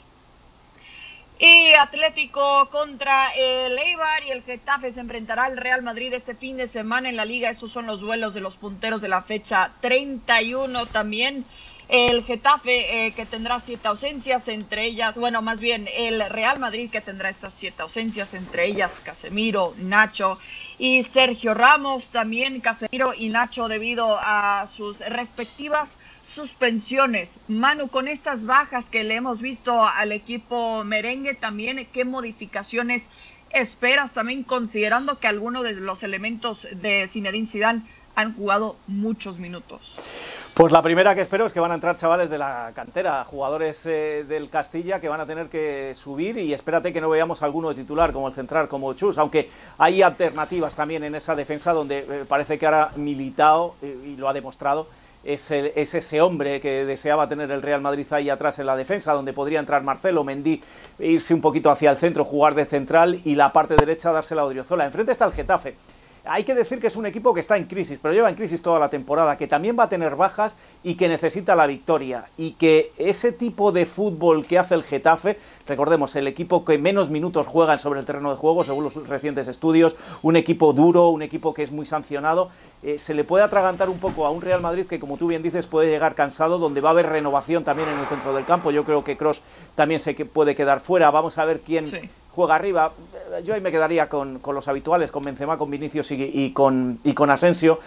Y 1.41 1.73
Atlético 1.75 2.69
contra 2.69 3.29
el 3.37 3.79
Eibar 3.79 4.25
y 4.25 4.33
el 4.33 4.43
Getafe 4.43 4.91
se 4.91 5.01
enfrentará 5.01 5.45
al 5.45 5.57
Real 5.57 5.83
Madrid 5.83 6.13
este 6.13 6.35
fin 6.35 6.57
de 6.57 6.67
semana 6.67 7.09
en 7.09 7.15
la 7.15 7.25
liga. 7.25 7.49
Estos 7.49 7.71
son 7.71 7.87
los 7.87 8.01
duelos 8.01 8.35
de 8.35 8.41
los 8.41 8.57
punteros 8.57 9.01
de 9.01 9.09
la 9.09 9.23
fecha 9.23 9.71
31 9.81 10.87
también. 10.87 11.45
el 11.89 12.25
Getafe 12.25 13.07
eh, 13.07 13.13
que 13.13 13.25
tendrá 13.25 13.61
siete 13.61 13.87
ausencias, 13.87 14.49
entre 14.49 14.85
ellas, 14.85 15.17
bueno, 15.17 15.41
más 15.41 15.61
bien 15.61 15.89
el 15.95 16.29
Real 16.29 16.59
Madrid 16.59 16.91
que 16.91 17.01
tendrá 17.01 17.31
estas 17.31 17.55
siete 17.57 17.83
ausencias, 17.83 18.35
entre 18.35 18.67
ellas 18.67 19.03
Casemiro, 19.05 19.75
Nacho 19.79 20.39
y 20.77 21.05
Sergio 21.05 21.55
Ramos, 21.55 22.09
también 22.09 22.61
Casemiro 22.61 23.15
y 23.15 23.29
Nacho 23.29 23.69
debido 23.69 24.19
a 24.21 24.67
sus 24.67 24.99
respectivas 24.99 25.97
suspensiones. 26.29 27.39
Manu, 27.49 27.89
con 27.89 28.09
estas 28.09 28.45
bajas 28.45 28.91
que 28.91 29.05
le 29.05 29.17
hemos 29.17 29.41
visto 29.41 29.85
al 29.85 30.13
equipo 30.13 30.85
merengue, 30.85 31.35
también 31.35 31.87
qué 31.93 32.05
modificaciones 32.05 33.05
esperas, 33.51 34.13
también 34.13 34.43
considerando 34.43 35.19
que 35.19 35.27
algunos 35.27 35.65
de 35.65 35.73
los 35.73 36.03
elementos 36.03 36.67
de 36.71 37.09
Zinedine 37.09 37.47
Zidane 37.47 37.83
han 38.15 38.35
jugado 38.35 38.77
muchos 38.89 39.39
minutos. 39.39 39.97
Pues 40.53 40.73
la 40.73 40.83
primera 40.83 41.15
que 41.15 41.21
espero 41.21 41.47
es 41.47 41.53
que 41.53 41.61
van 41.61 41.71
a 41.71 41.77
entrar 41.77 41.97
chavales 41.97 42.31
de 42.31 42.37
la 42.37 42.73
cantera, 42.75 43.25
jugadores 43.25 43.87
eh, 43.87 44.25
del 44.29 44.51
Castilla 44.51 45.01
que 45.01 45.09
van 45.09 45.21
a 45.21 45.27
tener 45.27 45.49
que 45.49 45.93
subir 45.95 46.37
y 46.37 46.53
espérate 46.53 46.93
que 46.93 47.01
no 47.01 47.09
veamos 47.09 47.45
alguno 47.45 47.69
de 47.69 47.77
titular 47.77 48.13
como 48.13 48.27
el 48.27 48.35
central, 48.35 48.67
como 48.67 48.93
Chus, 48.95 49.19
aunque 49.19 49.49
hay 49.79 50.03
alternativas 50.03 50.75
también 50.75 51.05
en 51.05 51.15
esa 51.15 51.37
defensa 51.37 51.73
donde 51.73 51.99
eh, 51.99 52.25
parece 52.27 52.59
que 52.59 52.67
ahora 52.67 52.91
Militao, 52.97 53.77
eh, 53.83 53.97
y 54.05 54.17
lo 54.17 54.29
ha 54.29 54.33
demostrado, 54.33 54.89
es, 55.25 55.51
es, 55.51 55.95
ese 55.95 56.21
hombre 56.21 56.61
que 56.61 56.85
deseaba 56.85 57.29
tener 57.29 57.51
el 57.51 57.63
Real 57.63 57.81
Madrid 57.81 58.07
ahí 58.13 58.31
atrás 58.31 58.59
en 58.59 58.67
la 58.67 58.77
defensa, 58.77 59.13
donde 59.13 59.33
podría 59.33 59.61
entrar 59.61 59.83
Marcelo, 59.83 60.25
Mendy, 60.25 60.63
irse 60.99 61.35
un 61.35 61.41
poquito 61.41 61.71
hacia 61.71 61.91
el 61.91 61.97
centro, 61.97 62.25
jugar 62.25 62.55
de 62.55 62.65
central 62.67 63.21
y 63.25 63.35
la 63.35 63.53
parte 63.53 63.77
derecha 63.77 64.13
dársela 64.13 64.43
a 64.43 64.45
Odriozola. 64.47 64.85
Enfrente 64.85 65.13
está 65.13 65.25
el 65.25 65.33
Getafe 65.33 65.77
hay 66.25 66.45
que 66.45 66.55
decir 66.55 66.79
que 66.79 66.87
es 66.89 66.97
un 66.97 67.07
equipo 67.07 67.33
que 67.33 67.41
está 67.41 67.57
en 67.57 67.65
crisis, 67.65 67.99
pero 68.01 68.15
lleva 68.15 68.29
en 68.29 68.35
crisis 68.35 68.61
toda 68.61 68.79
la 68.79 68.91
temporada, 68.91 69.37
que 69.37 69.47
también 69.47 69.77
va 69.79 69.85
a 69.85 69.89
tener 69.89 70.17
bajas 70.17 70.55
y 70.83 70.95
que 70.95 71.09
necesita 71.09 71.55
la 71.55 71.67
victoria. 71.67 72.27
Y 72.37 72.53
que 72.53 72.93
ese 72.99 73.33
tipo 73.33 73.73
de 73.73 73.87
fútbol 73.87 74.47
que 74.47 74.59
hace 74.59 74.75
el 74.75 74.83
Getafe, 74.83 75.39
recordemos, 75.67 76.15
el 76.17 76.27
equipo 76.27 76.65
que 76.65 76.79
menos 76.79 77.11
minutos 77.11 77.47
juegan 77.47 77.79
sobre 77.79 78.01
el 78.01 78.07
terreno 78.07 78.31
de 78.31 78.37
juego, 78.37 78.65
según 78.65 78.85
los 78.85 78.95
recientes 79.09 79.49
estudios, 79.49 79.97
un 80.23 80.37
equipo 80.37 80.73
duro, 80.73 81.09
un 81.09 81.23
equipo 81.23 81.55
que 81.55 81.63
es 81.63 81.71
muy 81.71 81.87
sancionado, 81.87 82.51
eh, 82.83 82.99
se 82.99 83.15
le 83.15 83.25
puede 83.25 83.45
atragantar 83.45 83.89
un 83.89 83.99
poco 83.99 84.27
a 84.27 84.31
un 84.31 84.41
Real 84.41 84.61
Madrid 84.61 84.87
que, 84.87 85.01
como 85.01 85.17
tú 85.17 85.27
bien 85.27 85.43
dices, 85.43 85.67
puede 85.67 85.89
llegar 85.89 86.15
cansado, 86.15 86.59
donde 86.59 86.81
va 86.81 86.91
a 86.91 86.93
haber 86.93 87.09
renovación 87.09 87.65
también 87.65 87.89
en 87.89 87.99
el 87.99 88.07
centro 88.07 88.35
del 88.35 88.45
campo. 88.45 88.71
Yo 88.71 88.85
creo 88.85 89.03
que 89.03 89.17
Cross 89.17 89.43
también 89.75 90.01
se 90.01 90.15
puede 90.15 90.55
quedar 90.55 90.81
fuera. 90.81 91.11
Vamos 91.11 91.39
a 91.39 91.45
ver 91.45 91.61
quién 91.61 91.87
juega 92.39 92.55
arriba. 92.55 92.93
Yo 93.43 93.53
ahí 93.53 93.61
me 93.61 93.73
quedaría 93.73 94.09
con, 94.09 94.41
los 94.41 94.69
habituales, 94.69 95.11
con 95.11 95.25
Benzema, 95.25 95.59
con 95.59 95.69
Vinicius 95.73 96.13
y, 96.13 96.53
con, 96.53 97.31
Asensio. 97.31 97.81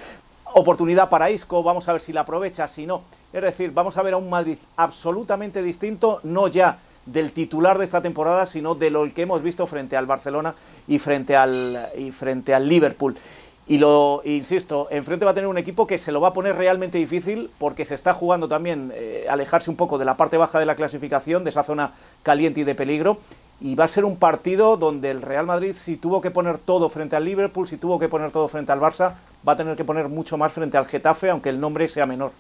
Oportunidad 0.54 1.08
para 1.08 1.32
Isco, 1.32 1.64
vamos 1.64 1.88
a 1.88 1.94
ver 1.94 2.02
si 2.02 2.12
la 2.12 2.22
aprovecha, 2.22 2.68
si 2.68 2.86
no. 2.86 3.04
Es 3.32 3.42
decir, 3.42 3.72
vamos 3.72 3.96
a 3.96 4.02
ver 4.02 4.14
a 4.14 4.18
un 4.18 4.30
Madrid 4.30 4.58
absolutamente 4.76 5.64
distinto, 5.64 6.20
no 6.24 6.50
ya 6.50 6.80
del 7.06 7.32
titular 7.32 7.78
de 7.78 7.86
esta 7.86 8.02
temporada, 8.02 8.46
sino 8.46 8.76
de 8.76 8.90
lo 8.90 9.06
que 9.14 9.22
hemos 9.22 9.42
visto 9.42 9.66
frente 9.68 9.96
al 9.96 10.06
Barcelona 10.06 10.54
y 10.86 11.00
frente 11.00 11.38
al, 11.38 11.88
y 11.98 12.12
frente 12.12 12.54
al 12.54 12.68
Liverpool. 12.68 13.16
Y 13.68 13.78
lo 13.78 14.22
insisto, 14.26 14.90
enfrente 14.92 15.24
va 15.24 15.32
a 15.32 15.34
tener 15.34 15.48
un 15.48 15.58
equipo 15.58 15.88
que 15.88 15.98
se 15.98 16.12
lo 16.12 16.20
va 16.20 16.30
a 16.30 16.34
poner 16.34 16.58
realmente 16.58 16.98
difícil 16.98 17.50
porque 17.58 17.86
se 17.86 17.96
está 17.96 18.14
jugando 18.14 18.50
también 18.50 18.92
eh, 18.94 19.28
alejarse 19.30 19.70
un 19.70 19.78
poco 19.78 19.98
de 19.98 20.04
la 20.04 20.18
parte 20.18 20.36
baja 20.36 20.60
de 20.60 20.66
la 20.66 20.76
clasificación, 20.76 21.46
de 21.46 21.52
esa 21.52 21.64
zona 21.64 21.94
caliente 22.22 22.60
y 22.60 22.64
de 22.66 22.76
peligro 22.76 23.18
y 23.62 23.76
va 23.76 23.86
a 23.86 23.88
ser 23.88 24.06
un 24.06 24.18
partido 24.18 24.76
donde 24.76 25.12
el 25.12 25.22
Real 25.22 25.46
Madrid, 25.46 25.74
si 25.76 25.96
tuvo 25.96 26.20
que 26.20 26.32
poner 26.32 26.58
todo 26.58 26.90
frente 26.90 27.16
al 27.16 27.26
Liverpool, 27.26 27.68
si 27.68 27.78
tuvo 27.78 28.00
que 28.00 28.10
poner 28.10 28.32
todo 28.32 28.48
frente 28.48 28.72
al 28.72 28.80
Barça, 28.80 29.14
va 29.48 29.54
a 29.54 29.56
tener 29.56 29.76
que 29.76 29.86
poner 29.86 30.10
mucho 30.10 30.36
más 30.36 30.52
frente 30.52 30.78
al 30.78 30.88
Getafe, 30.88 31.30
aunque 31.30 31.50
el 31.50 31.60
nombre 31.60 31.88
sea 31.88 32.08
menor. 32.08 32.32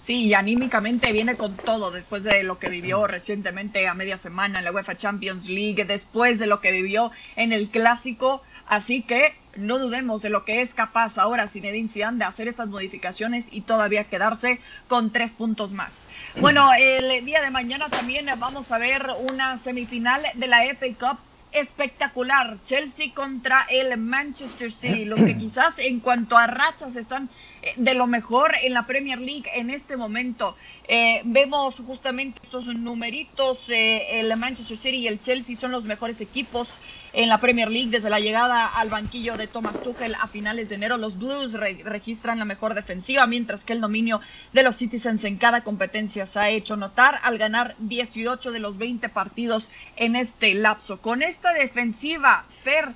Sí, 0.00 0.26
y 0.26 0.34
anímicamente 0.34 1.12
viene 1.12 1.34
con 1.34 1.56
todo 1.56 1.90
después 1.90 2.22
de 2.22 2.42
lo 2.44 2.58
que 2.58 2.70
vivió 2.70 3.06
recientemente 3.06 3.86
a 3.88 3.94
media 3.94 4.16
semana 4.16 4.60
en 4.60 4.64
la 4.64 4.72
UEFA 4.72 4.96
Champions 4.96 5.48
League, 5.48 5.84
después 5.84 6.38
de 6.38 6.46
lo 6.46 6.60
que 6.60 6.70
vivió 6.70 7.10
en 7.36 7.52
el 7.52 7.68
Clásico. 7.68 8.40
Así 8.68 9.02
que 9.02 9.34
no 9.56 9.78
dudemos 9.78 10.22
de 10.22 10.28
lo 10.28 10.44
que 10.44 10.60
es 10.60 10.74
capaz 10.74 11.18
ahora 11.18 11.48
Zinedine 11.48 11.88
Zidane 11.88 12.18
de 12.18 12.24
hacer 12.24 12.48
estas 12.48 12.68
modificaciones 12.68 13.48
y 13.50 13.62
todavía 13.62 14.04
quedarse 14.04 14.60
con 14.86 15.10
tres 15.10 15.32
puntos 15.32 15.72
más. 15.72 16.06
Bueno, 16.40 16.70
el 16.78 17.24
día 17.24 17.42
de 17.42 17.50
mañana 17.50 17.88
también 17.88 18.26
vamos 18.38 18.70
a 18.70 18.78
ver 18.78 19.08
una 19.30 19.56
semifinal 19.56 20.22
de 20.34 20.46
la 20.46 20.62
FA 20.74 20.86
Cup 20.98 21.18
espectacular. 21.52 22.58
Chelsea 22.64 23.12
contra 23.14 23.66
el 23.70 23.96
Manchester 23.96 24.70
City, 24.70 25.04
los 25.04 25.22
que 25.22 25.36
quizás 25.36 25.78
en 25.78 26.00
cuanto 26.00 26.36
a 26.36 26.46
rachas 26.46 26.94
están 26.96 27.30
eh, 27.62 27.72
de 27.76 27.94
lo 27.94 28.06
mejor 28.06 28.52
en 28.62 28.74
la 28.74 28.86
Premier 28.86 29.18
League 29.18 29.50
en 29.54 29.70
este 29.70 29.96
momento. 29.96 30.56
Eh, 30.86 31.22
vemos 31.24 31.80
justamente 31.80 32.40
estos 32.42 32.66
numeritos, 32.66 33.68
eh, 33.70 34.20
el 34.20 34.34
Manchester 34.36 34.76
City 34.76 34.96
y 34.98 35.08
el 35.08 35.20
Chelsea 35.20 35.56
son 35.56 35.70
los 35.70 35.84
mejores 35.84 36.20
equipos 36.20 36.68
en 37.12 37.28
la 37.28 37.40
Premier 37.40 37.70
League 37.70 37.90
desde 37.90 38.10
la 38.10 38.20
llegada 38.20 38.66
al 38.66 38.90
banquillo 38.90 39.36
de 39.36 39.46
Thomas 39.46 39.82
Tuchel 39.82 40.14
a 40.14 40.28
finales 40.28 40.68
de 40.68 40.74
enero. 40.76 40.96
Los 40.98 41.18
Blues 41.18 41.54
registran 41.54 42.38
la 42.38 42.44
mejor 42.44 42.74
defensiva, 42.74 43.26
mientras 43.26 43.64
que 43.64 43.72
el 43.72 43.80
dominio 43.80 44.20
de 44.52 44.62
los 44.62 44.76
Citizens 44.76 45.24
en 45.24 45.38
cada 45.38 45.62
competencia 45.62 46.26
se 46.26 46.38
ha 46.38 46.50
hecho 46.50 46.76
notar 46.76 47.18
al 47.22 47.38
ganar 47.38 47.74
18 47.78 48.52
de 48.52 48.58
los 48.58 48.78
20 48.78 49.08
partidos 49.08 49.70
en 49.96 50.16
este 50.16 50.54
lapso. 50.54 51.00
Con 51.00 51.22
esta 51.22 51.52
defensiva, 51.52 52.46
Fer, 52.50 52.94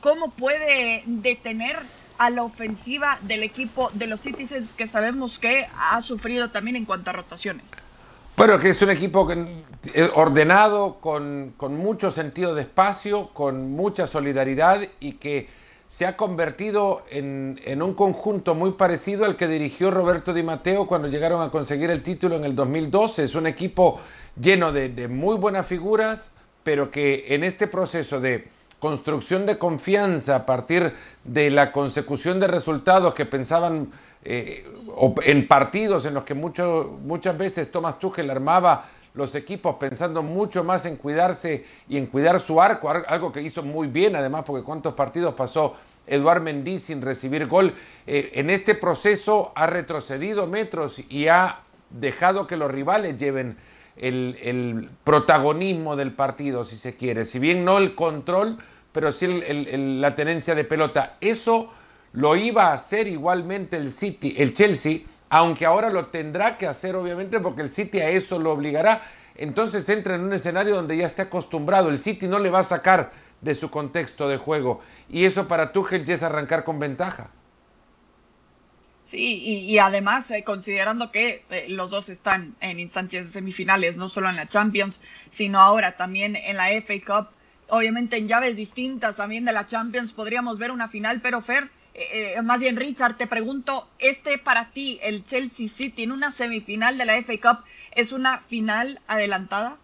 ¿cómo 0.00 0.34
puede 0.34 1.02
detener 1.06 1.76
a 2.18 2.30
la 2.30 2.42
ofensiva 2.42 3.18
del 3.22 3.42
equipo 3.42 3.90
de 3.92 4.06
los 4.06 4.20
Citizens 4.20 4.74
que 4.74 4.86
sabemos 4.86 5.38
que 5.38 5.66
ha 5.74 6.00
sufrido 6.02 6.50
también 6.50 6.76
en 6.76 6.84
cuanto 6.86 7.10
a 7.10 7.14
rotaciones? 7.14 7.86
Bueno, 8.36 8.58
que 8.58 8.68
es 8.68 8.82
un 8.82 8.90
equipo 8.90 9.26
eh, 9.32 10.10
ordenado, 10.14 10.98
con, 11.00 11.54
mucho 11.70 12.10
sentido 12.10 12.54
de 12.54 12.62
espacio, 12.62 13.30
con 13.32 13.70
mucha 13.70 14.06
solidaridad 14.06 14.82
y 15.00 15.14
que 15.14 15.48
se 15.88 16.04
ha 16.04 16.18
convertido 16.18 17.02
en, 17.08 17.58
un 17.80 17.94
conjunto 17.94 18.54
muy 18.54 18.72
parecido 18.72 19.24
al 19.24 19.36
que 19.36 19.48
dirigió 19.48 19.90
Roberto 19.90 20.34
Di 20.34 20.42
Matteo 20.42 20.86
cuando 20.86 21.08
llegaron 21.08 21.40
a 21.40 21.50
conseguir 21.50 21.88
el 21.88 22.02
título 22.02 22.36
en 22.36 22.44
el 22.44 22.54
2012. 22.54 23.24
Es 23.24 23.34
un 23.34 23.46
equipo 23.46 24.00
lleno 24.38 24.70
de, 24.70 24.90
de 24.90 25.08
muy 25.08 25.36
buenas 25.38 25.64
figuras, 25.64 26.32
pero 26.62 26.90
que 26.90 27.24
en 27.28 27.42
este 27.42 27.68
proceso 27.68 28.20
de 28.20 28.48
construcción 28.78 29.46
de 29.46 29.56
confianza 29.56 30.36
a 30.36 30.44
partir 30.44 30.92
de 31.24 31.48
la 31.48 31.72
consecución 31.72 32.38
de 32.38 32.48
resultados 32.48 33.14
que 33.14 33.24
pensaban 33.24 33.90
eh, 34.28 34.64
en 35.24 35.46
partidos 35.46 36.04
en 36.04 36.14
los 36.14 36.24
que 36.24 36.34
muchas 36.34 37.38
veces 37.38 37.70
Thomas 37.70 37.98
Tuchel 38.00 38.28
armaba 38.28 38.86
los 39.14 39.34
equipos 39.36 39.76
pensando 39.76 40.20
mucho 40.22 40.64
más 40.64 40.84
en 40.84 40.96
cuidarse 40.96 41.64
y 41.88 41.96
en 41.96 42.06
cuidar 42.06 42.40
su 42.40 42.60
arco, 42.60 42.90
algo 42.90 43.30
que 43.30 43.40
hizo 43.40 43.62
muy 43.62 43.86
bien 43.86 44.16
además, 44.16 44.42
porque 44.44 44.64
cuántos 44.64 44.94
partidos 44.94 45.34
pasó 45.34 45.74
Eduard 46.08 46.42
Mendy 46.42 46.78
sin 46.80 47.02
recibir 47.02 47.46
gol. 47.46 47.72
Eh, 48.04 48.32
en 48.34 48.50
este 48.50 48.74
proceso 48.74 49.52
ha 49.54 49.66
retrocedido 49.66 50.48
metros 50.48 51.00
y 51.08 51.28
ha 51.28 51.60
dejado 51.90 52.48
que 52.48 52.56
los 52.56 52.70
rivales 52.70 53.18
lleven 53.18 53.56
el, 53.96 54.90
protagonismo 55.04 55.94
del 55.94 56.12
partido, 56.12 56.64
si 56.64 56.76
se 56.76 56.96
quiere. 56.96 57.24
Si 57.26 57.38
bien 57.38 57.64
no 57.64 57.78
el 57.78 57.94
control, 57.94 58.58
pero 58.90 59.12
sí 59.12 59.26
la 59.28 60.16
tenencia 60.16 60.54
de 60.56 60.64
pelota. 60.64 61.16
Eso 61.20 61.70
lo 62.16 62.34
iba 62.34 62.68
a 62.68 62.72
hacer 62.72 63.06
igualmente 63.06 63.76
el 63.76 63.92
City, 63.92 64.34
el 64.38 64.54
Chelsea, 64.54 65.00
aunque 65.28 65.66
ahora 65.66 65.90
lo 65.90 66.06
tendrá 66.06 66.56
que 66.56 66.66
hacer 66.66 66.96
obviamente 66.96 67.40
porque 67.40 67.60
el 67.60 67.68
City 67.68 68.00
a 68.00 68.08
eso 68.08 68.38
lo 68.38 68.52
obligará. 68.52 69.02
Entonces 69.34 69.86
entra 69.90 70.14
en 70.14 70.22
un 70.22 70.32
escenario 70.32 70.74
donde 70.74 70.96
ya 70.96 71.06
está 71.06 71.24
acostumbrado. 71.24 71.90
El 71.90 71.98
City 71.98 72.26
no 72.26 72.38
le 72.38 72.48
va 72.48 72.60
a 72.60 72.64
sacar 72.64 73.12
de 73.42 73.54
su 73.54 73.70
contexto 73.70 74.30
de 74.30 74.38
juego. 74.38 74.80
Y 75.10 75.26
eso 75.26 75.46
para 75.46 75.72
Tuchel 75.72 76.06
ya 76.06 76.14
es 76.14 76.22
arrancar 76.22 76.64
con 76.64 76.78
ventaja. 76.78 77.30
Sí, 79.04 79.38
y, 79.68 79.78
además, 79.78 80.30
eh, 80.32 80.42
considerando 80.42 81.12
que 81.12 81.44
eh, 81.50 81.66
los 81.68 81.90
dos 81.90 82.08
están 82.08 82.56
en 82.60 82.80
instancias 82.80 83.28
semifinales, 83.28 83.96
no 83.96 84.08
solo 84.08 84.30
en 84.30 84.36
la 84.36 84.48
Champions, 84.48 85.00
sino 85.30 85.60
ahora 85.60 85.96
también 85.96 86.34
en 86.34 86.56
la 86.56 86.70
FA 86.80 86.94
Cup, 87.06 87.28
obviamente 87.68 88.16
en 88.16 88.26
llaves 88.26 88.56
distintas 88.56 89.16
también 89.16 89.44
de 89.44 89.52
la 89.52 89.66
Champions, 89.66 90.12
podríamos 90.12 90.58
ver 90.58 90.72
una 90.72 90.88
final, 90.88 91.20
pero 91.20 91.40
Fer, 91.40 91.70
eh, 91.98 92.42
más 92.42 92.60
bien 92.60 92.76
Richard, 92.76 93.16
te 93.16 93.26
pregunto, 93.26 93.88
¿este 93.98 94.38
para 94.38 94.70
ti, 94.70 94.98
el 95.02 95.24
Chelsea 95.24 95.68
City, 95.68 96.02
en 96.02 96.12
una 96.12 96.30
semifinal 96.30 96.98
de 96.98 97.06
la 97.06 97.16
FA 97.22 97.34
Cup, 97.40 97.64
es 97.92 98.12
una 98.12 98.40
final 98.40 99.00
adelantada? 99.06 99.76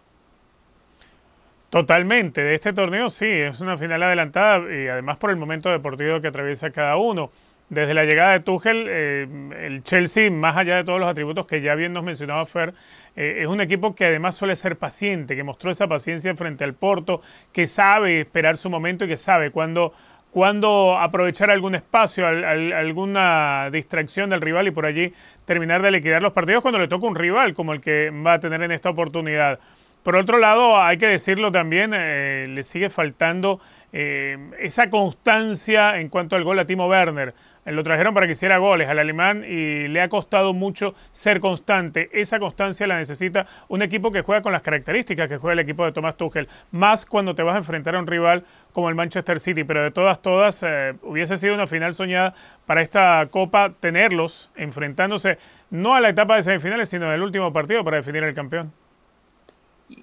Totalmente, 1.73 2.43
de 2.43 2.53
este 2.53 2.71
torneo 2.71 3.09
sí, 3.09 3.25
es 3.25 3.59
una 3.59 3.77
final 3.79 4.03
adelantada 4.03 4.59
y 4.71 4.87
además 4.87 5.17
por 5.17 5.31
el 5.31 5.37
momento 5.37 5.71
deportivo 5.71 6.21
que 6.21 6.27
atraviesa 6.27 6.69
cada 6.69 6.97
uno. 6.97 7.31
Desde 7.69 7.95
la 7.95 8.03
llegada 8.03 8.33
de 8.33 8.41
Tuchel, 8.41 8.85
eh, 8.87 9.27
el 9.59 9.83
Chelsea, 9.83 10.29
más 10.29 10.55
allá 10.55 10.75
de 10.75 10.83
todos 10.83 10.99
los 10.99 11.09
atributos 11.09 11.47
que 11.47 11.61
ya 11.61 11.73
bien 11.73 11.91
nos 11.91 12.03
mencionaba 12.03 12.45
Fer, 12.45 12.75
eh, 13.15 13.37
es 13.39 13.47
un 13.47 13.59
equipo 13.59 13.95
que 13.95 14.05
además 14.05 14.35
suele 14.35 14.55
ser 14.55 14.77
paciente, 14.77 15.35
que 15.35 15.43
mostró 15.43 15.71
esa 15.71 15.87
paciencia 15.87 16.35
frente 16.35 16.63
al 16.63 16.75
Porto, 16.75 17.21
que 17.51 17.65
sabe 17.65 18.21
esperar 18.21 18.57
su 18.57 18.69
momento 18.69 19.05
y 19.05 19.07
que 19.07 19.17
sabe 19.17 19.49
cuándo 19.49 19.93
cuándo 20.33 20.97
aprovechar 20.97 21.51
algún 21.51 21.75
espacio, 21.75 22.27
alguna 22.27 23.69
distracción 23.71 24.31
del 24.31 24.41
rival 24.41 24.67
y 24.67 24.71
por 24.71 24.87
allí 24.87 25.13
terminar 25.45 25.83
de 25.83 25.91
liquidar 25.91 26.23
los 26.23 26.33
partidos 26.33 26.63
cuando 26.63 26.79
le 26.79 26.87
toca 26.87 27.05
un 27.05 27.15
rival 27.15 27.53
como 27.53 27.71
el 27.71 27.79
que 27.79 28.09
va 28.09 28.33
a 28.33 28.39
tener 28.39 28.63
en 28.63 28.71
esta 28.71 28.89
oportunidad. 28.89 29.59
Por 30.01 30.15
otro 30.15 30.39
lado, 30.39 30.81
hay 30.81 30.97
que 30.97 31.05
decirlo 31.05 31.51
también, 31.51 31.93
eh, 31.93 32.47
le 32.49 32.63
sigue 32.63 32.89
faltando 32.89 33.61
eh, 33.93 34.37
esa 34.59 34.89
constancia 34.89 35.99
en 35.99 36.09
cuanto 36.09 36.35
al 36.35 36.43
gol 36.43 36.57
a 36.57 36.65
Timo 36.65 36.87
Werner. 36.87 37.35
Lo 37.65 37.83
trajeron 37.83 38.13
para 38.13 38.25
que 38.25 38.33
hiciera 38.33 38.57
goles 38.57 38.89
al 38.89 38.99
alemán 38.99 39.45
y 39.47 39.87
le 39.87 40.01
ha 40.01 40.09
costado 40.09 40.53
mucho 40.53 40.95
ser 41.13 41.39
constante. 41.39 42.09
Esa 42.11 42.39
constancia 42.39 42.85
la 42.87 42.97
necesita 42.97 43.47
un 43.69 43.81
equipo 43.81 44.11
que 44.11 44.21
juega 44.21 44.41
con 44.41 44.51
las 44.51 44.61
características 44.61 45.29
que 45.29 45.37
juega 45.37 45.53
el 45.53 45.59
equipo 45.59 45.85
de 45.85 45.93
Thomas 45.93 46.17
Tuchel, 46.17 46.49
más 46.71 47.05
cuando 47.05 47.35
te 47.35 47.43
vas 47.43 47.55
a 47.55 47.59
enfrentar 47.59 47.95
a 47.95 47.99
un 47.99 48.07
rival 48.07 48.43
como 48.73 48.89
el 48.89 48.95
Manchester 48.95 49.39
City. 49.39 49.63
Pero 49.63 49.81
de 49.81 49.91
todas, 49.91 50.21
todas, 50.21 50.61
eh, 50.63 50.95
hubiese 51.03 51.37
sido 51.37 51.53
una 51.53 51.67
final 51.67 51.93
soñada 51.93 52.33
para 52.65 52.81
esta 52.81 53.25
Copa 53.31 53.73
tenerlos 53.79 54.49
enfrentándose 54.55 55.37
no 55.69 55.95
a 55.95 56.01
la 56.01 56.09
etapa 56.09 56.35
de 56.35 56.43
semifinales, 56.43 56.89
sino 56.89 57.05
en 57.05 57.13
el 57.13 57.23
último 57.23 57.51
partido 57.53 57.83
para 57.83 57.97
definir 57.97 58.23
el 58.23 58.33
campeón. 58.33 58.71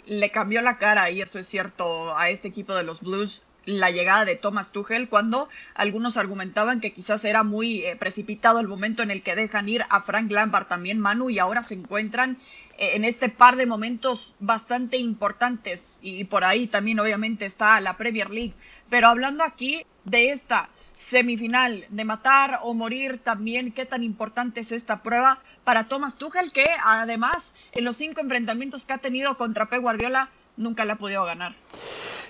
Le 0.06 0.30
cambió 0.30 0.62
la 0.62 0.78
cara, 0.78 1.10
y 1.10 1.20
eso 1.20 1.38
es 1.38 1.46
cierto, 1.46 2.16
a 2.16 2.28
este 2.28 2.48
equipo 2.48 2.74
de 2.74 2.82
los 2.82 3.00
Blues 3.00 3.42
la 3.66 3.90
llegada 3.90 4.24
de 4.24 4.36
Thomas 4.36 4.72
Tuchel 4.72 5.08
cuando 5.08 5.48
algunos 5.74 6.16
argumentaban 6.16 6.80
que 6.80 6.92
quizás 6.92 7.24
era 7.24 7.42
muy 7.42 7.84
eh, 7.84 7.96
precipitado 7.96 8.60
el 8.60 8.68
momento 8.68 9.02
en 9.02 9.10
el 9.10 9.22
que 9.22 9.34
dejan 9.34 9.68
ir 9.68 9.84
a 9.88 10.00
Frank 10.00 10.30
Lampard 10.30 10.66
también 10.66 10.98
Manu 10.98 11.30
y 11.30 11.38
ahora 11.38 11.62
se 11.62 11.74
encuentran 11.74 12.38
eh, 12.78 12.92
en 12.94 13.04
este 13.04 13.28
par 13.28 13.56
de 13.56 13.66
momentos 13.66 14.34
bastante 14.40 14.96
importantes. 14.96 15.96
Y 16.00 16.24
por 16.24 16.44
ahí 16.44 16.66
también 16.66 17.00
obviamente 17.00 17.44
está 17.44 17.80
la 17.80 17.96
Premier 17.96 18.30
League. 18.30 18.54
Pero 18.88 19.08
hablando 19.08 19.44
aquí 19.44 19.84
de 20.04 20.30
esta 20.30 20.68
semifinal 20.94 21.86
de 21.88 22.04
matar 22.04 22.60
o 22.62 22.74
morir 22.74 23.20
también 23.22 23.72
qué 23.72 23.86
tan 23.86 24.02
importante 24.02 24.60
es 24.60 24.72
esta 24.72 25.02
prueba 25.02 25.40
para 25.64 25.84
Thomas 25.84 26.16
Tuchel 26.16 26.52
que 26.52 26.66
además 26.84 27.54
en 27.72 27.84
los 27.84 27.96
cinco 27.96 28.20
enfrentamientos 28.20 28.84
que 28.84 28.92
ha 28.92 28.98
tenido 28.98 29.36
contra 29.38 29.66
Pep 29.66 29.80
Guardiola 29.80 30.28
nunca 30.56 30.84
le 30.84 30.92
ha 30.92 30.96
podido 30.96 31.24
ganar 31.24 31.54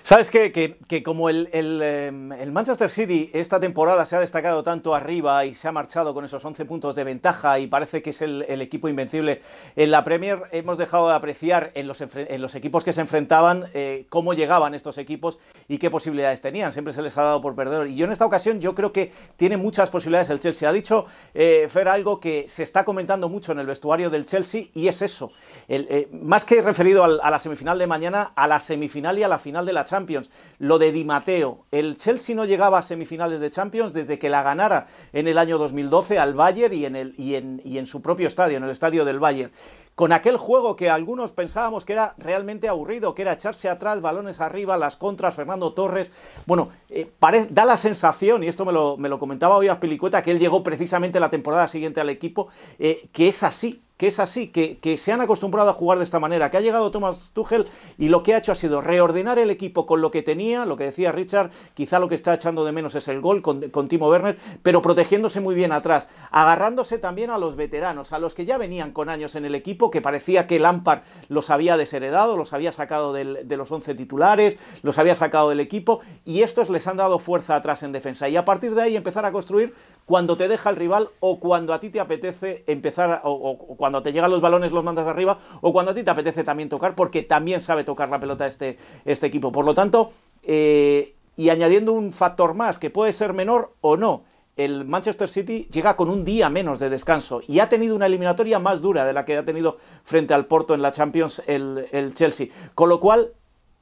¿Sabes 0.03 0.31
qué? 0.31 0.51
Que, 0.51 1.03
como 1.03 1.29
el, 1.29 1.47
em, 1.53 2.31
el, 2.31 2.51
Manchester 2.51 2.89
City 2.89 3.29
esta 3.33 3.59
temporada 3.59 4.05
se 4.05 4.15
ha 4.15 4.19
destacado 4.19 4.63
tanto 4.63 4.95
arriba 4.95 5.45
y 5.45 5.53
se 5.53 5.67
ha 5.67 5.71
marchado 5.71 6.13
con 6.13 6.25
esos 6.25 6.43
11 6.43 6.65
puntos 6.65 6.95
de 6.95 7.03
ventaja 7.03 7.59
y 7.59 7.67
parece 7.67 8.01
que 8.01 8.09
es 8.09 8.21
el, 8.21 8.61
equipo 8.61 8.89
invencible 8.89 9.41
en 9.75 9.91
la 9.91 10.03
Premier, 10.03 10.43
hemos 10.51 10.77
dejado 10.79 11.07
de 11.07 11.15
apreciar 11.15 11.71
en 11.75 11.87
los, 11.87 12.01
en 12.01 12.41
los 12.41 12.55
equipos 12.55 12.83
que 12.83 12.93
se 12.93 13.01
enfrentaban 13.01 13.65
eh, 13.73 14.05
cómo 14.09 14.33
llegaban 14.33 14.73
estos 14.73 14.97
equipos 14.97 15.37
y 15.67 15.77
qué 15.77 15.91
posibilidades 15.91 16.41
tenían. 16.41 16.73
Siempre 16.73 16.93
se 16.93 17.01
les 17.01 17.17
ha 17.17 17.23
dado 17.23 17.41
por 17.41 17.55
perder. 17.55 17.87
Y 17.87 17.95
yo 17.95 18.05
en 18.05 18.11
esta 18.11 18.25
ocasión 18.25 18.59
yo 18.59 18.73
creo 18.73 18.91
que 18.91 19.11
tiene 19.37 19.55
muchas 19.55 19.89
posibilidades 19.89 20.29
el 20.31 20.39
Chelsea. 20.39 20.67
Ha 20.67 20.73
dicho 20.73 21.05
eh, 21.33 21.67
Fer 21.69 21.87
algo 21.87 22.19
que 22.19 22.47
se 22.49 22.63
está 22.63 22.83
comentando 22.83 23.29
mucho 23.29 23.51
en 23.51 23.59
el 23.59 23.67
vestuario 23.67 24.09
del 24.09 24.25
Chelsea 24.25 24.65
y 24.73 24.87
es 24.87 25.01
eso. 25.01 25.31
El, 25.67 25.87
eh, 25.89 26.09
más 26.11 26.43
que 26.43 26.59
referido 26.61 27.03
a 27.03 27.29
la 27.29 27.39
semifinal 27.39 27.77
de 27.77 27.87
mañana, 27.87 28.33
a 28.35 28.47
la 28.47 28.59
semifinal 28.59 29.17
y 29.19 29.23
a 29.23 29.27
la 29.27 29.39
final 29.39 29.65
de 29.65 29.73
la 29.73 29.85
Champions. 29.91 30.31
Lo 30.57 30.79
de 30.79 30.93
Di 30.93 31.03
Matteo, 31.03 31.65
el 31.71 31.97
Chelsea 31.97 32.33
no 32.33 32.45
llegaba 32.45 32.79
a 32.79 32.81
semifinales 32.81 33.41
de 33.41 33.51
Champions 33.51 33.91
desde 33.91 34.17
que 34.17 34.29
la 34.29 34.41
ganara 34.41 34.87
en 35.11 35.27
el 35.27 35.37
año 35.37 35.57
2012 35.57 36.17
al 36.17 36.33
Bayern 36.33 36.73
y 36.73 36.85
en, 36.85 36.95
el, 36.95 37.13
y 37.17 37.35
en, 37.35 37.61
y 37.65 37.77
en 37.77 37.85
su 37.85 38.01
propio 38.01 38.27
estadio, 38.27 38.57
en 38.57 38.63
el 38.63 38.69
estadio 38.69 39.03
del 39.03 39.19
Bayern 39.19 39.51
con 39.95 40.13
aquel 40.13 40.37
juego 40.37 40.75
que 40.75 40.89
algunos 40.89 41.31
pensábamos 41.31 41.85
que 41.85 41.93
era 41.93 42.15
realmente 42.17 42.67
aburrido, 42.67 43.13
que 43.13 43.21
era 43.21 43.33
echarse 43.33 43.69
atrás, 43.69 44.01
balones 44.01 44.39
arriba, 44.39 44.77
las 44.77 44.95
contras, 44.95 45.35
Fernando 45.35 45.73
Torres. 45.73 46.11
Bueno, 46.45 46.69
eh, 46.89 47.11
da 47.49 47.65
la 47.65 47.77
sensación, 47.77 48.43
y 48.43 48.47
esto 48.47 48.65
me 48.65 48.71
lo, 48.71 48.97
me 48.97 49.09
lo 49.09 49.19
comentaba 49.19 49.57
hoy 49.57 49.67
a 49.67 49.79
Pelicueta, 49.79 50.23
que 50.23 50.31
él 50.31 50.39
llegó 50.39 50.63
precisamente 50.63 51.19
la 51.19 51.29
temporada 51.29 51.67
siguiente 51.67 52.01
al 52.01 52.09
equipo, 52.09 52.47
eh, 52.79 53.09
que 53.11 53.27
es 53.27 53.43
así, 53.43 53.81
que 54.01 54.07
es 54.07 54.17
así, 54.17 54.47
que, 54.47 54.97
se 54.97 55.11
han 55.11 55.21
acostumbrado 55.21 55.69
a 55.69 55.73
jugar 55.73 55.99
de 55.99 56.03
esta 56.03 56.19
manera, 56.19 56.49
que 56.49 56.57
ha 56.57 56.61
llegado 56.61 56.89
Thomas 56.89 57.29
Tuchel 57.35 57.67
y 57.99 58.09
lo 58.09 58.23
que 58.23 58.33
ha 58.33 58.39
hecho 58.39 58.51
ha 58.51 58.55
sido 58.55 58.81
reordenar 58.81 59.37
el 59.37 59.51
equipo 59.51 59.85
con 59.85 60.01
lo 60.01 60.09
que 60.09 60.23
tenía, 60.23 60.65
lo 60.65 60.75
que 60.75 60.85
decía 60.85 61.11
Richard, 61.11 61.51
quizá 61.75 61.99
lo 61.99 62.09
que 62.09 62.15
está 62.15 62.33
echando 62.33 62.65
de 62.65 62.71
menos 62.71 62.95
es 62.95 63.07
el 63.07 63.21
gol 63.21 63.43
con, 63.43 63.87
Timo 63.87 64.09
Werner, 64.09 64.39
pero 64.63 64.81
protegiéndose 64.81 65.39
muy 65.39 65.53
bien 65.53 65.71
atrás, 65.71 66.07
agarrándose 66.31 66.97
también 66.97 67.29
a 67.29 67.37
los 67.37 67.55
veteranos, 67.55 68.11
a 68.11 68.17
los 68.17 68.33
que 68.33 68.43
ya 68.43 68.57
venían 68.57 68.91
con 68.91 69.07
años 69.07 69.35
en 69.35 69.45
el 69.45 69.53
equipo, 69.53 69.91
que 69.91 70.01
parecía 70.01 70.47
que 70.47 70.57
Lampard 70.57 71.01
los 71.29 71.51
había 71.51 71.77
desheredado, 71.77 72.37
los 72.37 72.53
había 72.53 72.71
sacado 72.71 73.13
de 73.13 73.55
los 73.55 73.71
11 73.71 73.93
titulares, 73.93 74.57
los 74.81 74.97
había 74.97 75.15
sacado 75.15 75.49
del 75.49 75.59
equipo, 75.59 75.99
y 76.25 76.41
estos 76.41 76.71
les 76.71 76.87
han 76.87 76.97
dado 76.97 77.19
fuerza 77.19 77.55
atrás 77.55 77.83
en 77.83 77.91
defensa. 77.91 78.27
Y 78.29 78.35
a 78.35 78.45
partir 78.45 78.73
de 78.73 78.81
ahí 78.81 78.95
empezar 78.95 79.27
a 79.27 79.31
construir 79.31 79.75
cuando 80.05 80.37
te 80.37 80.47
deja 80.47 80.69
el 80.69 80.75
rival 80.75 81.09
o 81.19 81.39
cuando 81.39 81.73
a 81.73 81.79
ti 81.79 81.89
te 81.89 81.99
apetece 81.99 82.63
empezar, 82.67 83.21
o, 83.23 83.57
cuando 83.77 84.01
te 84.01 84.11
llegan 84.11 84.31
los 84.31 84.41
balones 84.41 84.71
los 84.71 84.83
mandas 84.83 85.07
arriba, 85.07 85.39
o 85.61 85.71
cuando 85.71 85.91
a 85.91 85.95
ti 85.95 86.03
te 86.03 86.11
apetece 86.11 86.43
también 86.43 86.69
tocar, 86.69 86.95
porque 86.95 87.23
también 87.23 87.61
sabe 87.61 87.83
tocar 87.83 88.09
la 88.09 88.19
pelota 88.19 88.47
este, 88.47 88.77
este 89.05 89.27
equipo. 89.27 89.51
Por 89.51 89.65
lo 89.65 89.73
tanto, 89.73 90.11
eh, 90.43 91.15
y 91.35 91.49
añadiendo 91.49 91.93
un 91.93 92.13
factor 92.13 92.53
más, 92.53 92.77
que 92.77 92.89
puede 92.89 93.13
ser 93.13 93.33
menor 93.33 93.73
o 93.81 93.97
no, 93.97 94.23
el 94.57 94.85
Manchester 94.85 95.29
City 95.29 95.67
llega 95.71 95.95
con 95.95 96.09
un 96.09 96.25
día 96.25 96.49
menos 96.49 96.79
de 96.79 96.89
descanso 96.89 97.41
y 97.47 97.59
ha 97.59 97.69
tenido 97.69 97.95
una 97.95 98.05
eliminatoria 98.05 98.59
más 98.59 98.81
dura 98.81 99.05
de 99.05 99.13
la 99.13 99.25
que 99.25 99.37
ha 99.37 99.45
tenido 99.45 99.77
frente 100.03 100.33
al 100.33 100.45
Porto 100.45 100.73
en 100.73 100.81
la 100.81 100.91
Champions 100.91 101.41
el, 101.47 101.87
el 101.91 102.13
Chelsea. 102.13 102.47
Con 102.75 102.89
lo 102.89 102.99
cual, 102.99 103.33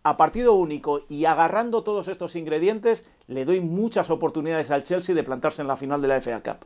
a 0.10 0.18
partido 0.18 0.54
único 0.54 1.06
y 1.10 1.26
agarrando 1.26 1.84
todos 1.84 2.08
estos 2.08 2.36
ingredientes, 2.36 3.06
le 3.28 3.46
doy 3.46 3.62
muchas 3.62 4.10
oportunidades 4.10 4.72
al 4.72 4.84
Chelsea 4.84 5.16
de 5.16 5.24
plantarse 5.24 5.62
en 5.62 5.68
la 5.68 5.76
final 5.76 6.02
de 6.02 6.08
la 6.08 6.22
FA 6.22 6.42
Cup. 6.42 6.66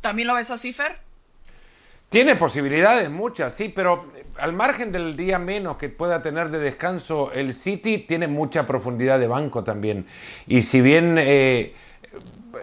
¿También 0.00 0.28
lo 0.28 0.34
ves 0.34 0.50
así, 0.50 0.72
Fer? 0.72 0.98
Tiene 2.10 2.34
posibilidades, 2.34 3.08
muchas, 3.08 3.54
sí, 3.54 3.68
pero 3.68 4.06
al 4.38 4.52
margen 4.52 4.90
del 4.90 5.16
día 5.16 5.38
menos 5.38 5.76
que 5.76 5.88
pueda 5.88 6.22
tener 6.22 6.50
de 6.50 6.58
descanso, 6.58 7.30
el 7.32 7.52
City 7.54 7.98
tiene 7.98 8.26
mucha 8.26 8.66
profundidad 8.66 9.20
de 9.20 9.28
banco 9.28 9.62
también. 9.62 10.06
Y 10.48 10.62
si 10.62 10.80
bien 10.80 11.16
eh, 11.18 11.72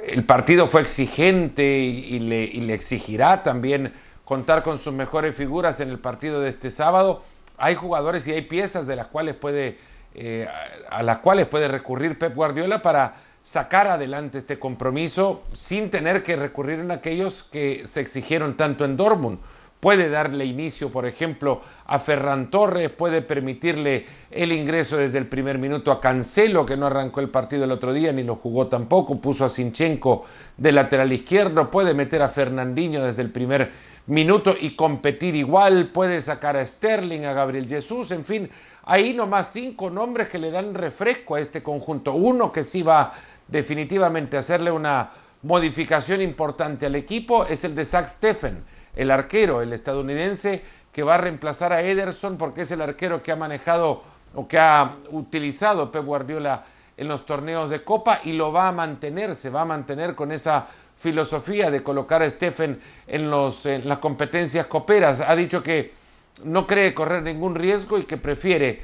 el 0.06 0.26
partido 0.26 0.68
fue 0.68 0.82
exigente 0.82 1.80
y, 1.80 2.20
le, 2.20 2.44
y 2.44 2.60
le 2.62 2.74
exigirá 2.74 3.42
también 3.42 3.94
contar 4.26 4.64
con 4.64 4.80
sus 4.80 4.94
mejores 4.94 5.34
figuras 5.34 5.80
en 5.80 5.90
el 5.90 6.00
partido 6.00 6.42
de 6.42 6.50
este 6.50 6.70
sábado, 6.70 7.24
hay 7.58 7.76
jugadores 7.76 8.28
y 8.28 8.32
hay 8.32 8.44
piezas 8.44 8.88
de 8.88 8.96
las 8.96 9.08
cuales 9.08 9.36
puede, 9.36 9.78
eh, 10.14 10.48
a 10.90 11.04
las 11.04 11.20
cuales 11.20 11.48
puede 11.48 11.68
recurrir 11.68 12.18
Pep 12.18 12.36
Guardiola 12.36 12.82
para 12.82 13.16
sacar 13.44 13.88
adelante 13.88 14.38
este 14.38 14.60
compromiso 14.60 15.44
sin 15.54 15.90
tener 15.90 16.22
que 16.22 16.36
recurrir 16.36 16.80
en 16.80 16.92
aquellos 16.92 17.44
que 17.44 17.88
se 17.88 18.02
exigieron 18.02 18.58
tanto 18.58 18.86
en 18.86 18.98
Dortmund. 18.98 19.40
Puede 19.80 20.10
darle 20.10 20.46
inicio, 20.46 20.92
por 20.92 21.06
ejemplo, 21.06 21.62
a 21.86 22.00
Ferran 22.00 22.50
Torres, 22.50 22.90
puede 22.90 23.22
permitirle 23.22 24.06
el 24.32 24.52
ingreso 24.52 24.98
desde 24.98 25.20
el 25.20 25.28
primer 25.28 25.60
minuto 25.60 25.92
a 25.92 26.02
Cancelo, 26.02 26.66
que 26.66 26.76
no 26.76 26.88
arrancó 26.88 27.20
el 27.20 27.30
partido 27.30 27.66
el 27.66 27.72
otro 27.72 27.94
día 27.94 28.12
ni 28.12 28.24
lo 28.24 28.36
jugó 28.36 28.68
tampoco, 28.68 29.22
puso 29.22 29.46
a 29.46 29.50
Sinchenko 29.50 30.26
de 30.58 30.72
lateral 30.72 31.14
izquierdo, 31.14 31.70
puede 31.70 31.94
meter 31.94 32.24
a 32.24 32.30
Fernandinho 32.30 33.04
desde 33.04 33.22
el 33.22 33.32
primer 33.32 33.72
minuto 34.08 34.56
y 34.60 34.76
competir 34.76 35.36
igual, 35.36 35.90
puede 35.90 36.24
sacar 36.24 36.58
a 36.58 36.66
Sterling, 36.66 37.26
a 37.26 37.34
Gabriel 37.34 37.68
Jesús, 37.68 38.10
en 38.10 38.26
fin, 38.26 38.50
hay 38.84 39.14
nomás 39.14 39.52
cinco 39.52 39.92
nombres 39.92 40.28
que 40.28 40.40
le 40.40 40.50
dan 40.50 40.74
refresco 40.74 41.36
a 41.36 41.40
este 41.40 41.62
conjunto. 41.62 42.14
Uno 42.14 42.52
que 42.52 42.64
sí 42.64 42.82
va 42.82 43.14
definitivamente 43.48 44.38
a 44.38 44.40
hacerle 44.40 44.72
una 44.72 45.12
modificación 45.44 46.22
importante 46.22 46.86
al 46.86 46.96
equipo 46.96 47.46
es 47.46 47.64
el 47.64 47.76
de 47.76 47.86
Zach 47.86 48.08
Steffen, 48.08 48.64
el 48.98 49.12
arquero, 49.12 49.62
el 49.62 49.72
estadounidense 49.72 50.64
que 50.92 51.04
va 51.04 51.16
a 51.16 51.20
reemplazar 51.20 51.72
a 51.72 51.82
Ederson 51.82 52.38
porque 52.38 52.64
es 52.64 52.72
el 52.72 52.82
arquero 52.82 53.24
que 53.24 53.32
ha 53.32 53.36
manejado 53.36 54.04
o 54.36 54.48
que 54.48 54.58
ha 54.58 54.96
utilizado 55.12 55.92
Pep 55.92 56.04
Guardiola 56.04 56.66
en 56.98 57.08
los 57.08 57.26
torneos 57.26 57.70
de 57.70 57.84
Copa 57.84 58.20
y 58.24 58.34
lo 58.34 58.52
va 58.52 58.68
a 58.68 58.72
mantener, 58.72 59.36
se 59.36 59.50
va 59.50 59.62
a 59.62 59.66
mantener 59.66 60.16
con 60.16 60.32
esa 60.32 60.68
filosofía 60.98 61.70
de 61.70 61.84
colocar 61.84 62.24
a 62.24 62.30
Stephen 62.30 62.82
en, 63.06 63.30
los, 63.30 63.66
las 63.66 64.00
competencias 64.00 64.66
coperas. 64.66 65.22
Ha 65.22 65.36
dicho 65.36 65.62
que 65.62 65.94
no 66.44 66.66
cree 66.66 66.94
correr 66.94 67.24
ningún 67.24 67.56
riesgo 67.56 67.98
y 67.98 68.04
que 68.04 68.18
prefiere, 68.18 68.82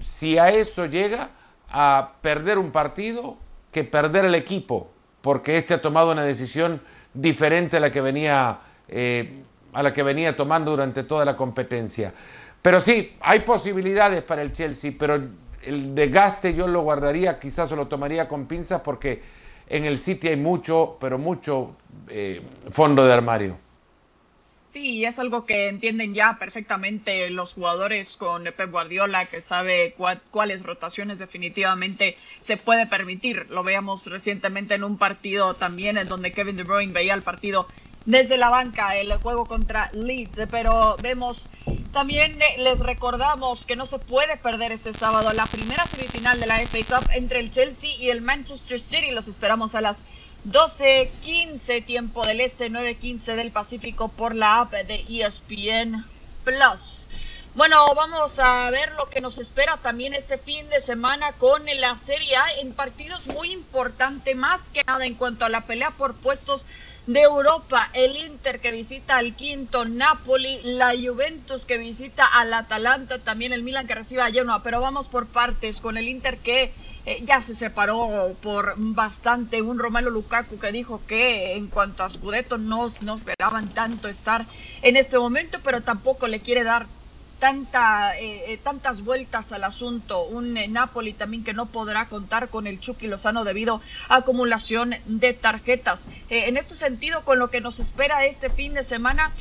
si 0.00 0.38
a 0.38 0.50
eso 0.50 0.86
llega, 0.86 1.30
a 1.68 2.12
perder 2.20 2.58
un 2.58 2.70
partido 2.70 3.36
que 3.72 3.84
perder 3.84 4.24
el 4.24 4.34
equipo, 4.34 4.88
porque 5.20 5.56
este 5.56 5.74
ha 5.74 5.82
tomado 5.82 6.12
una 6.12 6.22
decisión 6.22 6.80
diferente 7.12 7.78
a 7.78 7.80
la 7.80 7.90
que 7.90 8.00
venía, 8.00 8.58
eh, 8.88 9.42
a 9.76 9.82
la 9.82 9.92
que 9.92 10.02
venía 10.02 10.34
tomando 10.34 10.70
durante 10.70 11.04
toda 11.04 11.24
la 11.26 11.36
competencia. 11.36 12.14
Pero 12.62 12.80
sí, 12.80 13.14
hay 13.20 13.40
posibilidades 13.40 14.22
para 14.22 14.40
el 14.40 14.52
Chelsea, 14.52 14.92
pero 14.98 15.22
el 15.62 15.94
desgaste 15.94 16.54
yo 16.54 16.66
lo 16.66 16.80
guardaría, 16.80 17.38
quizás 17.38 17.70
lo 17.72 17.86
tomaría 17.86 18.26
con 18.26 18.46
pinzas 18.46 18.80
porque 18.80 19.22
en 19.68 19.84
el 19.84 19.98
City 19.98 20.28
hay 20.28 20.36
mucho, 20.36 20.96
pero 20.98 21.18
mucho 21.18 21.76
eh, 22.08 22.40
fondo 22.70 23.04
de 23.04 23.12
armario. 23.12 23.58
Sí, 24.66 25.04
es 25.04 25.18
algo 25.18 25.46
que 25.46 25.68
entienden 25.68 26.14
ya 26.14 26.38
perfectamente 26.38 27.30
los 27.30 27.54
jugadores 27.54 28.16
con 28.16 28.44
Pep 28.44 28.70
Guardiola, 28.70 29.26
que 29.26 29.40
sabe 29.40 29.94
cuáles 30.30 30.62
rotaciones 30.62 31.18
definitivamente 31.18 32.16
se 32.40 32.56
puede 32.56 32.86
permitir. 32.86 33.48
Lo 33.50 33.62
veíamos 33.62 34.06
recientemente 34.06 34.74
en 34.74 34.84
un 34.84 34.98
partido 34.98 35.54
también 35.54 35.96
en 35.98 36.08
donde 36.08 36.32
Kevin 36.32 36.56
De 36.56 36.64
Bruyne 36.64 36.92
veía 36.92 37.14
el 37.14 37.22
partido 37.22 37.68
desde 38.06 38.36
la 38.36 38.48
banca, 38.48 38.96
el 38.96 39.12
juego 39.18 39.44
contra 39.46 39.90
Leeds, 39.92 40.42
pero 40.48 40.96
vemos 41.02 41.48
también 41.92 42.38
les 42.58 42.78
recordamos 42.78 43.66
que 43.66 43.74
no 43.74 43.84
se 43.84 43.98
puede 43.98 44.36
perder 44.36 44.70
este 44.70 44.92
sábado 44.92 45.32
la 45.32 45.46
primera 45.46 45.84
semifinal 45.86 46.38
de 46.38 46.46
la 46.46 46.58
FA 46.60 47.00
Cup 47.00 47.10
entre 47.14 47.40
el 47.40 47.50
Chelsea 47.50 47.90
y 47.98 48.10
el 48.10 48.20
Manchester 48.20 48.78
City. 48.78 49.10
Los 49.10 49.28
esperamos 49.28 49.74
a 49.74 49.80
las 49.80 49.98
12.15 50.48 51.84
tiempo 51.84 52.24
del 52.24 52.40
este, 52.40 52.70
9.15 52.70 53.34
del 53.34 53.50
Pacífico 53.50 54.08
por 54.08 54.34
la 54.34 54.60
app 54.60 54.72
de 54.72 55.04
ESPN 55.08 56.04
Plus. 56.44 56.96
Bueno, 57.56 57.92
vamos 57.94 58.38
a 58.38 58.68
ver 58.70 58.92
lo 58.92 59.06
que 59.06 59.22
nos 59.22 59.38
espera 59.38 59.78
también 59.78 60.12
este 60.12 60.36
fin 60.36 60.68
de 60.68 60.80
semana 60.80 61.32
con 61.32 61.64
la 61.64 61.96
Serie 61.96 62.36
A 62.36 62.52
en 62.60 62.74
partidos 62.74 63.26
muy 63.26 63.50
importantes, 63.50 64.36
más 64.36 64.68
que 64.68 64.84
nada 64.84 65.06
en 65.06 65.14
cuanto 65.14 65.46
a 65.46 65.48
la 65.48 65.62
pelea 65.62 65.90
por 65.92 66.14
puestos 66.14 66.62
de 67.06 67.20
Europa, 67.20 67.88
el 67.92 68.16
Inter 68.16 68.60
que 68.60 68.72
visita 68.72 69.16
al 69.16 69.34
quinto, 69.36 69.84
Napoli, 69.84 70.60
la 70.64 70.92
Juventus 70.92 71.64
que 71.64 71.78
visita 71.78 72.26
al 72.26 72.52
Atalanta, 72.52 73.20
también 73.20 73.52
el 73.52 73.62
Milan 73.62 73.86
que 73.86 73.94
recibe 73.94 74.22
a 74.22 74.30
Genoa, 74.30 74.62
pero 74.62 74.80
vamos 74.80 75.06
por 75.06 75.26
partes 75.26 75.80
con 75.80 75.96
el 75.96 76.08
Inter 76.08 76.38
que 76.38 76.72
eh, 77.06 77.22
ya 77.24 77.40
se 77.40 77.54
separó 77.54 78.36
por 78.42 78.74
bastante. 78.76 79.62
Un 79.62 79.78
Romelo 79.78 80.10
Lukaku 80.10 80.58
que 80.58 80.72
dijo 80.72 81.00
que 81.06 81.54
en 81.54 81.68
cuanto 81.68 82.02
a 82.02 82.10
Scudetto 82.10 82.58
no, 82.58 82.92
no 83.00 83.14
esperaban 83.14 83.72
tanto 83.72 84.08
estar 84.08 84.44
en 84.82 84.96
este 84.96 85.16
momento, 85.16 85.60
pero 85.62 85.82
tampoco 85.82 86.26
le 86.26 86.40
quiere 86.40 86.64
dar 86.64 86.86
tanta, 87.38 88.18
eh, 88.18 88.52
eh, 88.52 88.58
tantas 88.62 89.02
vueltas 89.02 89.52
al 89.52 89.64
asunto. 89.64 90.24
Un 90.24 90.54
Napoli 90.72 91.12
también 91.12 91.44
que 91.44 91.52
no 91.52 91.66
podrá 91.66 92.06
contar 92.06 92.48
con 92.48 92.66
el 92.66 92.80
Chucky 92.80 93.06
Lozano 93.06 93.44
debido 93.44 93.80
a 94.08 94.16
acumulación 94.16 94.94
de 95.06 95.32
tarjetas. 95.34 96.06
en 96.28 96.56
este 96.56 96.74
sentido, 96.74 97.24
con 97.24 97.38
lo 97.38 97.50
que 97.50 97.60
nos 97.60 97.80
espera 97.80 98.26
este 98.26 98.50
fin 98.50 98.74
de 98.74 98.82
semana, 98.82 99.32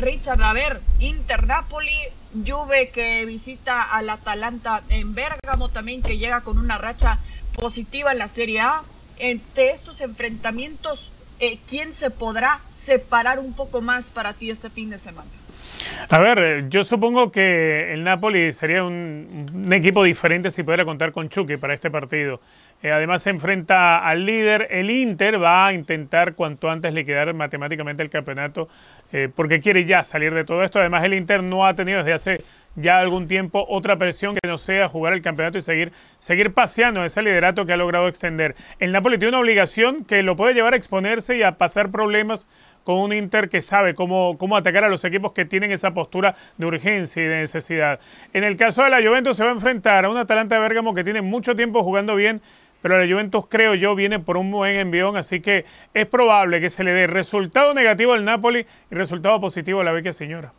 Richard, 0.00 0.42
a 0.42 0.52
ver, 0.52 0.80
Inter 1.00 1.46
Napoli, 1.46 1.98
Juve 2.34 2.90
que 2.90 3.24
visita 3.24 3.82
al 3.82 4.10
Atalanta 4.10 4.82
en 4.88 5.14
Bérgamo 5.14 5.68
también 5.68 6.02
que 6.02 6.18
llega 6.18 6.40
con 6.40 6.58
una 6.58 6.78
racha 6.78 7.18
positiva 7.54 8.12
en 8.12 8.18
la 8.18 8.28
Serie 8.28 8.60
A. 8.60 8.82
Entre 9.18 9.70
estos 9.70 10.00
enfrentamientos, 10.00 11.12
eh, 11.38 11.58
¿quién 11.68 11.92
se 11.92 12.10
podrá 12.10 12.60
separar 12.68 13.38
un 13.38 13.52
poco 13.52 13.80
más 13.80 14.06
para 14.06 14.34
ti 14.34 14.50
este 14.50 14.70
fin 14.70 14.90
de 14.90 14.98
semana? 14.98 15.30
A 16.08 16.18
ver, 16.18 16.38
eh, 16.40 16.64
yo 16.68 16.84
supongo 16.84 17.32
que 17.32 17.92
el 17.92 18.04
Napoli 18.04 18.52
sería 18.52 18.84
un, 18.84 19.46
equipo 19.72 20.04
diferente 20.04 20.50
si 20.50 20.62
pudiera 20.62 20.84
contar 20.84 21.12
con 21.12 21.28
Chucky 21.28 21.56
para 21.56 21.74
este 21.74 21.90
partido. 21.90 22.40
Eh, 22.82 22.92
además 22.92 23.22
se 23.22 23.30
enfrenta 23.30 24.06
al 24.06 24.26
líder. 24.26 24.68
El 24.70 24.90
Inter 24.90 25.42
va 25.42 25.66
a 25.66 25.72
intentar 25.72 26.34
cuanto 26.34 26.70
antes 26.70 26.92
liquidar 26.92 27.32
matemáticamente 27.34 28.02
el 28.02 28.10
campeonato 28.10 28.68
eh, 29.12 29.28
porque 29.34 29.60
quiere 29.60 29.84
ya 29.84 30.02
salir 30.02 30.34
de 30.34 30.44
todo 30.44 30.62
esto. 30.62 30.78
Además 30.78 31.04
el 31.04 31.14
Inter 31.14 31.42
no 31.42 31.66
ha 31.66 31.74
tenido 31.74 31.98
desde 31.98 32.12
hace 32.12 32.44
ya 32.76 32.98
algún 32.98 33.28
tiempo 33.28 33.64
otra 33.68 33.96
presión 33.96 34.34
que 34.34 34.48
no 34.48 34.58
sea 34.58 34.88
jugar 34.88 35.12
el 35.12 35.22
campeonato 35.22 35.58
y 35.58 35.62
seguir, 35.62 35.92
seguir 36.18 36.52
paseando 36.52 37.04
ese 37.04 37.22
liderato 37.22 37.66
que 37.66 37.72
ha 37.72 37.76
logrado 37.76 38.08
extender. 38.08 38.56
El 38.80 38.92
Napoli 38.92 39.18
tiene 39.18 39.30
una 39.30 39.40
obligación 39.40 40.04
que 40.04 40.22
lo 40.22 40.36
puede 40.36 40.54
llevar 40.54 40.74
a 40.74 40.76
exponerse 40.76 41.36
y 41.36 41.42
a 41.42 41.52
pasar 41.52 41.90
problemas 41.90 42.48
con 42.84 42.98
un 42.98 43.12
Inter 43.12 43.48
que 43.48 43.60
sabe 43.60 43.94
cómo, 43.94 44.36
cómo 44.38 44.56
atacar 44.56 44.84
a 44.84 44.88
los 44.88 45.04
equipos 45.04 45.32
que 45.32 45.44
tienen 45.44 45.72
esa 45.72 45.92
postura 45.92 46.36
de 46.56 46.66
urgencia 46.66 47.22
y 47.22 47.26
de 47.26 47.40
necesidad. 47.40 47.98
En 48.32 48.44
el 48.44 48.56
caso 48.56 48.84
de 48.84 48.90
la 48.90 49.02
Juventus 49.02 49.36
se 49.36 49.42
va 49.42 49.50
a 49.50 49.54
enfrentar 49.54 50.04
a 50.04 50.10
un 50.10 50.16
Atalanta 50.16 50.54
de 50.54 50.60
Bérgamo 50.60 50.94
que 50.94 51.02
tiene 51.02 51.22
mucho 51.22 51.56
tiempo 51.56 51.82
jugando 51.82 52.14
bien, 52.14 52.40
pero 52.82 52.98
la 53.02 53.10
Juventus 53.10 53.46
creo 53.48 53.74
yo 53.74 53.94
viene 53.94 54.18
por 54.18 54.36
un 54.36 54.50
buen 54.50 54.76
envión, 54.76 55.16
así 55.16 55.40
que 55.40 55.64
es 55.94 56.06
probable 56.06 56.60
que 56.60 56.68
se 56.68 56.84
le 56.84 56.92
dé 56.92 57.06
resultado 57.06 57.72
negativo 57.72 58.12
al 58.12 58.24
Napoli 58.24 58.66
y 58.90 58.94
resultado 58.94 59.40
positivo 59.40 59.80
a 59.80 59.84
la 59.84 59.92
Vecchia 59.92 60.12
Señora. 60.12 60.52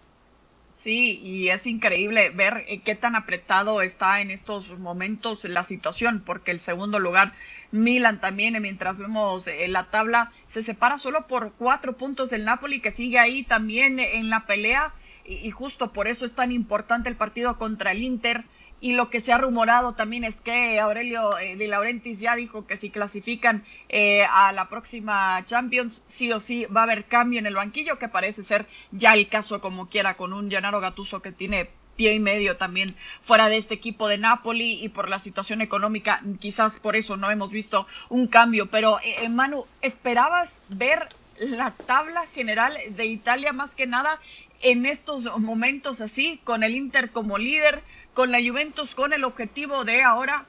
Sí, 0.85 1.19
y 1.23 1.49
es 1.49 1.65
increíble 1.65 2.29
ver 2.29 2.63
eh, 2.67 2.79
qué 2.81 2.93
tan 2.93 3.15
apretado 3.15 3.81
está 3.81 4.21
en 4.21 4.29
estos 4.29 4.77
momentos 4.77 5.43
la 5.45 5.63
situación, 5.63 6.21
porque 6.23 6.51
el 6.51 6.59
segundo 6.59 6.99
lugar, 6.99 7.33
Milan 7.71 8.21
también, 8.21 8.55
eh, 8.55 8.59
mientras 8.59 8.99
vemos 8.99 9.47
eh, 9.47 9.67
la 9.67 9.85
tabla, 9.85 10.31
se 10.47 10.61
separa 10.61 10.99
solo 10.99 11.25
por 11.25 11.53
cuatro 11.53 11.97
puntos 11.97 12.29
del 12.29 12.45
Napoli, 12.45 12.81
que 12.81 12.91
sigue 12.91 13.17
ahí 13.17 13.41
también 13.41 13.97
en 13.99 14.29
la 14.29 14.45
pelea, 14.45 14.93
y 15.25 15.49
justo 15.49 15.91
por 15.91 16.07
eso 16.07 16.23
es 16.23 16.35
tan 16.35 16.51
importante 16.51 17.09
el 17.09 17.15
partido 17.15 17.57
contra 17.57 17.91
el 17.91 18.03
Inter 18.03 18.43
y 18.85 18.93
lo 18.93 19.09
que 19.09 19.19
se 19.19 19.33
ha 19.33 19.39
rumorado 19.39 19.93
también 19.93 20.23
es 20.23 20.41
que 20.41 20.79
Aurelio 20.79 21.39
eh, 21.39 21.55
de 21.55 21.67
Laurentiis 21.67 22.19
ya 22.19 22.35
dijo 22.35 22.67
que 22.67 22.77
si 22.77 22.91
clasifican 22.91 23.63
eh, 23.89 24.23
a 24.29 24.51
la 24.51 24.69
próxima 24.69 25.43
Champions, 25.43 26.03
sí 26.07 26.31
o 26.31 26.39
sí 26.39 26.65
va 26.65 26.81
a 26.81 26.83
haber 26.83 27.05
cambio 27.05 27.39
en 27.39 27.47
el 27.47 27.55
banquillo, 27.55 27.97
que 27.97 28.09
parece 28.09 28.43
ser 28.43 28.67
ya 28.91 29.15
el 29.15 29.27
caso 29.27 29.59
como 29.59 29.89
quiera, 29.89 30.13
con 30.13 30.33
un 30.33 30.51
Gennaro 30.51 30.81
Gattuso 30.81 31.19
que 31.23 31.31
tiene 31.31 31.67
pie 31.95 32.13
y 32.13 32.19
medio 32.19 32.57
también 32.57 32.87
fuera 33.21 33.49
de 33.49 33.57
este 33.57 33.73
equipo 33.73 34.07
de 34.07 34.19
Napoli 34.19 34.83
y 34.83 34.89
por 34.89 35.09
la 35.09 35.17
situación 35.17 35.61
económica, 35.61 36.21
quizás 36.39 36.77
por 36.77 36.95
eso 36.95 37.17
no 37.17 37.31
hemos 37.31 37.49
visto 37.49 37.87
un 38.09 38.27
cambio. 38.27 38.67
Pero, 38.67 38.99
eh, 39.03 39.27
Manu, 39.29 39.65
¿esperabas 39.81 40.61
ver 40.69 41.09
la 41.39 41.71
tabla 41.71 42.27
general 42.35 42.77
de 42.91 43.07
Italia 43.07 43.51
más 43.51 43.73
que 43.73 43.87
nada 43.87 44.19
en 44.61 44.85
estos 44.85 45.25
momentos 45.39 46.01
así, 46.01 46.39
con 46.43 46.61
el 46.61 46.75
Inter 46.75 47.09
como 47.09 47.39
líder? 47.39 47.81
Con 48.15 48.32
la 48.32 48.39
Juventus 48.39 48.95
con 48.95 49.13
el 49.13 49.23
objetivo 49.23 49.84
de 49.84 50.01
ahora 50.01 50.45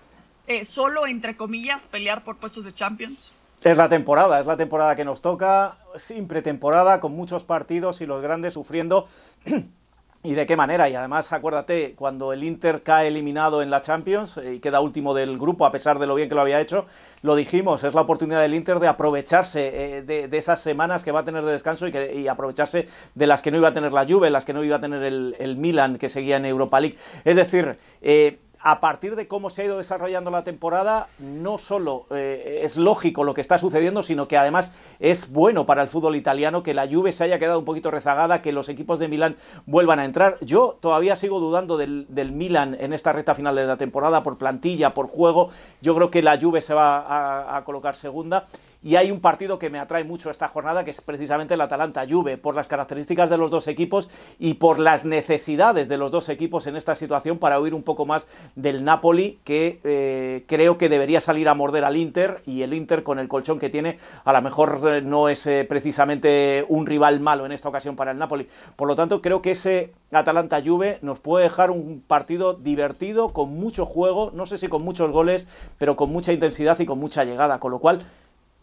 eh, 0.47 0.65
solo, 0.65 1.07
entre 1.07 1.37
comillas, 1.37 1.83
pelear 1.83 2.25
por 2.25 2.37
puestos 2.37 2.65
de 2.65 2.73
Champions? 2.73 3.33
Es 3.63 3.77
la 3.77 3.89
temporada, 3.89 4.41
es 4.41 4.47
la 4.47 4.57
temporada 4.57 4.95
que 4.95 5.05
nos 5.05 5.21
toca, 5.21 5.77
sin 5.97 6.29
pretemporada, 6.29 7.01
con 7.01 7.13
muchos 7.13 7.43
partidos 7.43 8.01
y 8.01 8.07
los 8.07 8.23
grandes 8.23 8.55
sufriendo 8.55 9.09
¿Y 10.23 10.35
de 10.35 10.45
qué 10.45 10.57
manera? 10.57 10.89
Y 10.89 10.95
además, 10.95 11.33
acuérdate, 11.33 11.95
cuando 11.95 12.33
el 12.33 12.43
Inter 12.43 12.83
cae 12.83 13.09
eliminado 13.09 13.63
en 13.63 13.71
la 13.71 13.81
Champions 13.81 14.37
eh, 14.39 14.55
y 14.55 14.61
queda 14.61 14.81
último 14.81 15.15
del 15.15 15.39
grupo, 15.39 15.65
a 15.67 15.71
pesar 15.71 15.99
de 15.99 16.07
lo 16.07 16.15
bien 16.15 16.29
que 16.29 16.35
lo 16.35 16.41
había 16.41 16.61
hecho, 16.61 16.87
lo 17.23 17.37
dijimos, 17.37 17.85
es 17.85 17.95
la 17.95 18.01
oportunidad 18.01 18.41
del 18.41 18.55
Inter 18.55 18.81
de 18.81 18.89
aprovecharse 18.89 19.99
eh, 19.99 20.03
de, 20.03 20.37
esas 20.37 20.61
semanas 20.61 21.05
que 21.05 21.13
va 21.13 21.21
a 21.21 21.25
tener 21.25 21.45
de 21.45 21.53
descanso 21.53 21.87
y, 21.87 21.93
que, 21.93 22.29
aprovecharse 22.29 22.89
de 23.15 23.27
las 23.27 23.41
que 23.41 23.51
no 23.51 23.59
iba 23.59 23.69
a 23.69 23.73
tener 23.73 23.93
la 23.93 24.05
Juve, 24.05 24.31
las 24.31 24.45
que 24.45 24.53
no 24.53 24.65
iba 24.65 24.77
a 24.77 24.81
tener 24.81 25.03
el, 25.05 25.37
el 25.39 25.57
Milan, 25.57 25.97
que 25.97 26.09
seguía 26.09 26.39
en 26.39 26.47
Europa 26.47 26.81
League. 26.81 26.97
Es 27.25 27.37
decir, 27.37 27.79
eh, 28.03 28.39
a 28.61 28.81
partir 28.81 29.17
de 29.17 29.29
cómo 29.29 29.51
se 29.51 29.63
ha 29.63 29.65
ido 29.67 29.79
desarrollando 29.79 30.31
la 30.31 30.45
temporada, 30.45 31.09
no 31.19 31.59
solo 31.59 32.07
eh, 32.11 32.61
es 32.63 32.77
lógico 32.77 33.25
lo 33.25 33.35
que 33.35 33.41
está 33.41 33.59
sucediendo, 33.59 34.03
sino 34.03 34.29
que 34.29 34.37
además 34.37 34.73
es 34.99 35.31
bueno 35.31 35.67
para 35.67 35.83
el 35.83 35.89
fútbol 35.89 36.17
italiano 36.17 36.63
que 36.63 36.75
la 36.75 36.89
Juve 36.89 37.13
se 37.13 37.25
haya 37.25 37.39
quedado 37.39 37.59
un 37.59 37.65
poquito 37.65 37.91
rezagada, 37.91 38.43
que 38.43 38.53
los 38.53 38.69
equipos 38.69 38.99
de 38.99 39.09
Milán 39.09 39.37
vuelvan 39.67 39.99
a 39.99 40.05
entrar. 40.05 40.37
Yo 40.41 40.77
todavía 40.81 41.17
sigo 41.17 41.41
dudando 41.41 41.77
del, 41.77 42.07
Milán 42.33 42.77
en 42.81 42.93
esta 42.93 43.13
recta 43.13 43.35
final 43.35 43.55
de 43.55 43.67
la 43.67 43.77
temporada 43.77 44.23
por 44.23 44.39
plantilla, 44.39 44.95
por 44.95 45.07
juego. 45.07 45.51
Yo 45.81 45.95
creo 45.95 46.11
que 46.11 46.23
la 46.23 46.39
Juve 46.39 46.61
se 46.61 46.75
va 46.75 47.57
a 47.57 47.65
colocar 47.65 47.95
segunda. 47.95 48.47
Y 48.87 48.95
hay 48.95 49.11
un 49.11 49.19
partido 49.19 49.59
que 49.59 49.69
me 49.69 49.81
atrae 49.81 50.05
mucho 50.05 50.31
esta 50.31 50.47
jornada, 50.47 50.85
que 50.85 50.93
es 50.93 51.01
precisamente 51.01 51.55
el 51.55 51.61
Atalanta-Juve, 51.61 52.39
por 52.39 52.55
las 52.55 52.69
características 52.69 53.29
de 53.29 53.37
los 53.37 53.51
dos 53.51 53.67
equipos 53.67 54.09
y 54.39 54.55
por 54.55 54.79
las 54.79 55.05
necesidades 55.05 55.89
de 55.89 55.97
los 55.97 56.13
dos 56.13 56.29
equipos 56.29 56.69
en 56.69 56.77
esta 56.77 56.95
situación 56.95 57.39
para 57.39 57.59
huir 57.59 57.75
un 57.75 57.83
poco 57.83 58.07
más 58.07 58.29
del 58.55 58.85
Napoli, 58.85 59.41
que 59.43 59.81
eh, 59.83 60.45
creo 60.47 60.79
que 60.79 60.89
debería 60.89 61.21
salir 61.21 61.49
a 61.49 61.55
morder 61.55 61.85
al 61.85 61.97
Inter, 61.97 62.43
y 62.47 62.63
el 62.63 62.75
Inter 62.75 63.03
con 63.03 63.19
el 63.19 63.27
colchón 63.27 63.59
que 63.59 63.71
tiene, 63.71 63.99
a 64.25 64.33
lo 64.33 64.41
mejor 64.41 64.81
eh, 64.87 65.03
no 65.03 65.29
es 65.29 65.49
eh, 65.49 65.67
precisamente 65.69 66.65
un 66.69 66.87
rival 66.87 67.19
malo 67.19 67.45
en 67.45 67.51
esta 67.51 67.69
ocasión 67.69 67.97
para 67.97 68.13
el 68.13 68.19
Napoli. 68.19 68.47
Por 68.77 68.87
lo 68.87 68.95
tanto, 68.95 69.21
creo 69.21 69.43
que 69.43 69.51
ese 69.51 69.95
Atalanta-Juve 70.13 71.01
nos 71.03 71.19
puede 71.19 71.43
dejar 71.43 71.73
un 71.73 72.05
partido 72.07 72.55
divertido, 72.55 73.33
con 73.33 73.51
mucho 73.51 73.85
juego, 73.85 74.31
no 74.33 74.47
sé 74.47 74.59
si 74.59 74.69
con 74.69 74.83
muchos 74.83 75.11
goles, 75.11 75.49
pero 75.77 75.97
con 75.97 76.13
mucha 76.13 76.33
intensidad 76.33 76.79
y 76.79 76.87
con 76.87 77.01
mucha 77.01 77.25
llegada, 77.25 77.59
con 77.59 77.73
lo 77.73 77.81
cual 77.81 78.07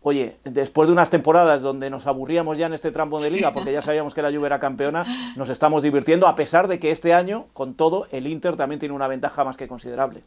oye, 0.04 0.38
después 0.44 0.88
de 0.88 0.94
unas 0.94 1.10
temporadas 1.10 1.62
donde 1.62 1.90
nos 1.90 2.06
aburríamos 2.06 2.58
ya 2.58 2.68
en 2.68 2.74
este 2.74 2.92
tramo 2.92 3.20
de 3.22 3.32
liga, 3.32 3.52
porque 3.52 3.72
ya 3.72 3.82
sabíamos 3.82 4.14
que 4.14 4.22
la 4.22 4.32
Juve 4.32 4.46
era 4.46 4.60
campeona, 4.60 5.34
nos 5.36 5.50
estamos 5.50 5.82
divirtiendo, 5.82 6.28
a 6.28 6.36
pesar 6.36 6.68
de 6.68 6.80
que 6.80 6.92
este 6.92 7.14
año, 7.14 7.48
con 7.54 7.74
todo, 7.74 8.08
el 8.12 8.28
Inter 8.28 8.56
también 8.56 8.80
tiene 8.80 8.94
una 8.94 9.08
ventaja 9.08 9.44
más 9.44 9.58
que 9.58 9.68
considerable. 9.68 10.22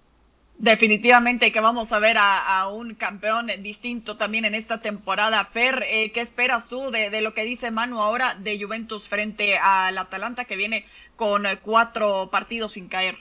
Definitivamente 0.58 1.52
que 1.52 1.60
vamos 1.60 1.92
a 1.92 1.98
ver 1.98 2.16
a, 2.18 2.68
un 2.68 2.94
campeón 2.94 3.48
distinto 3.60 4.16
también 4.16 4.46
en 4.46 4.54
esta 4.54 4.80
temporada. 4.80 5.44
Fer, 5.44 5.84
eh, 5.86 6.12
¿qué 6.12 6.22
esperas 6.22 6.66
tú 6.66 6.90
de, 6.90 7.20
lo 7.20 7.34
que 7.34 7.44
dice 7.44 7.70
Manu 7.70 8.00
ahora 8.00 8.34
de 8.36 8.58
Juventus 8.58 9.06
frente 9.06 9.58
al 9.58 9.98
Atalanta 9.98 10.46
que 10.46 10.56
viene 10.56 10.86
con 11.14 11.44
cuatro 11.62 12.30
partidos 12.30 12.72
sin 12.72 12.88
caer? 12.88 13.18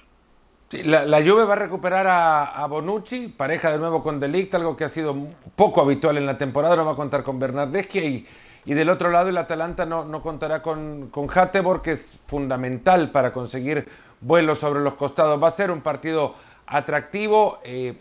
La, 0.83 1.21
Juve 1.23 1.43
va 1.45 1.53
a 1.53 1.57
recuperar 1.57 2.07
a, 2.07 2.65
Bonucci, 2.67 3.29
pareja 3.29 3.71
de 3.71 3.77
nuevo 3.77 4.01
con 4.01 4.19
Delict, 4.19 4.53
algo 4.55 4.75
que 4.75 4.83
ha 4.83 4.89
sido 4.89 5.15
poco 5.55 5.81
habitual 5.81 6.17
en 6.17 6.25
la 6.25 6.38
temporada, 6.38 6.75
no 6.75 6.85
va 6.85 6.91
a 6.91 6.95
contar 6.95 7.23
con 7.23 7.39
Bernardeschi 7.39 7.99
y, 7.99 8.27
Y 8.65 8.73
del 8.73 8.89
otro 8.89 9.11
lado, 9.11 9.29
el 9.29 9.38
Atalanta 9.38 9.85
no, 9.85 10.05
no 10.05 10.21
contará 10.21 10.61
con, 10.61 11.09
con 11.11 11.27
Hatebor, 11.29 11.81
que 11.81 11.91
es 11.91 12.17
fundamental 12.25 13.11
para 13.11 13.31
conseguir 13.31 13.88
vuelos 14.21 14.59
sobre 14.59 14.81
los 14.81 14.95
costados. 14.95 15.41
Va 15.41 15.47
a 15.47 15.51
ser 15.51 15.71
un 15.71 15.81
partido 15.81 16.33
atractivo. 16.65 17.59
Eh, 17.63 17.95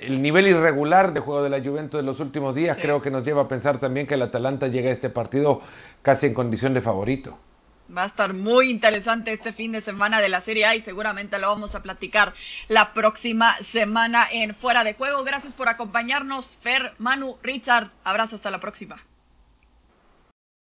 el 0.00 0.22
nivel 0.22 0.46
irregular 0.46 1.12
de 1.12 1.20
juego 1.20 1.42
de 1.42 1.50
la 1.50 1.62
Juventus 1.62 2.00
en 2.00 2.06
los 2.06 2.20
últimos 2.20 2.54
días 2.54 2.76
creo 2.80 3.00
que 3.00 3.10
nos 3.10 3.24
lleva 3.24 3.42
a 3.42 3.48
pensar 3.48 3.78
también 3.78 4.06
que 4.06 4.14
el 4.14 4.22
Atalanta 4.22 4.66
llega 4.66 4.90
a 4.90 4.92
este 4.92 5.08
partido 5.08 5.60
casi 6.02 6.26
en 6.26 6.34
condición 6.34 6.74
de 6.74 6.80
favorito. 6.80 7.38
Va 7.94 8.04
a 8.04 8.06
estar 8.06 8.32
muy 8.32 8.70
interesante 8.70 9.32
este 9.32 9.52
fin 9.52 9.72
de 9.72 9.80
semana 9.80 10.20
de 10.20 10.30
la 10.30 10.40
Serie 10.40 10.64
A 10.64 10.74
y 10.74 10.80
seguramente 10.80 11.38
lo 11.38 11.48
vamos 11.48 11.74
a 11.74 11.82
platicar 11.82 12.32
la 12.68 12.94
próxima 12.94 13.56
semana 13.60 14.26
en 14.30 14.54
Fuera 14.54 14.84
de 14.84 14.94
Juego. 14.94 15.22
Gracias 15.22 15.52
por 15.52 15.68
acompañarnos, 15.68 16.56
Fer, 16.62 16.94
Manu, 16.98 17.36
Richard. 17.42 17.90
Abrazo, 18.02 18.36
hasta 18.36 18.50
la 18.50 18.60
próxima. 18.60 18.96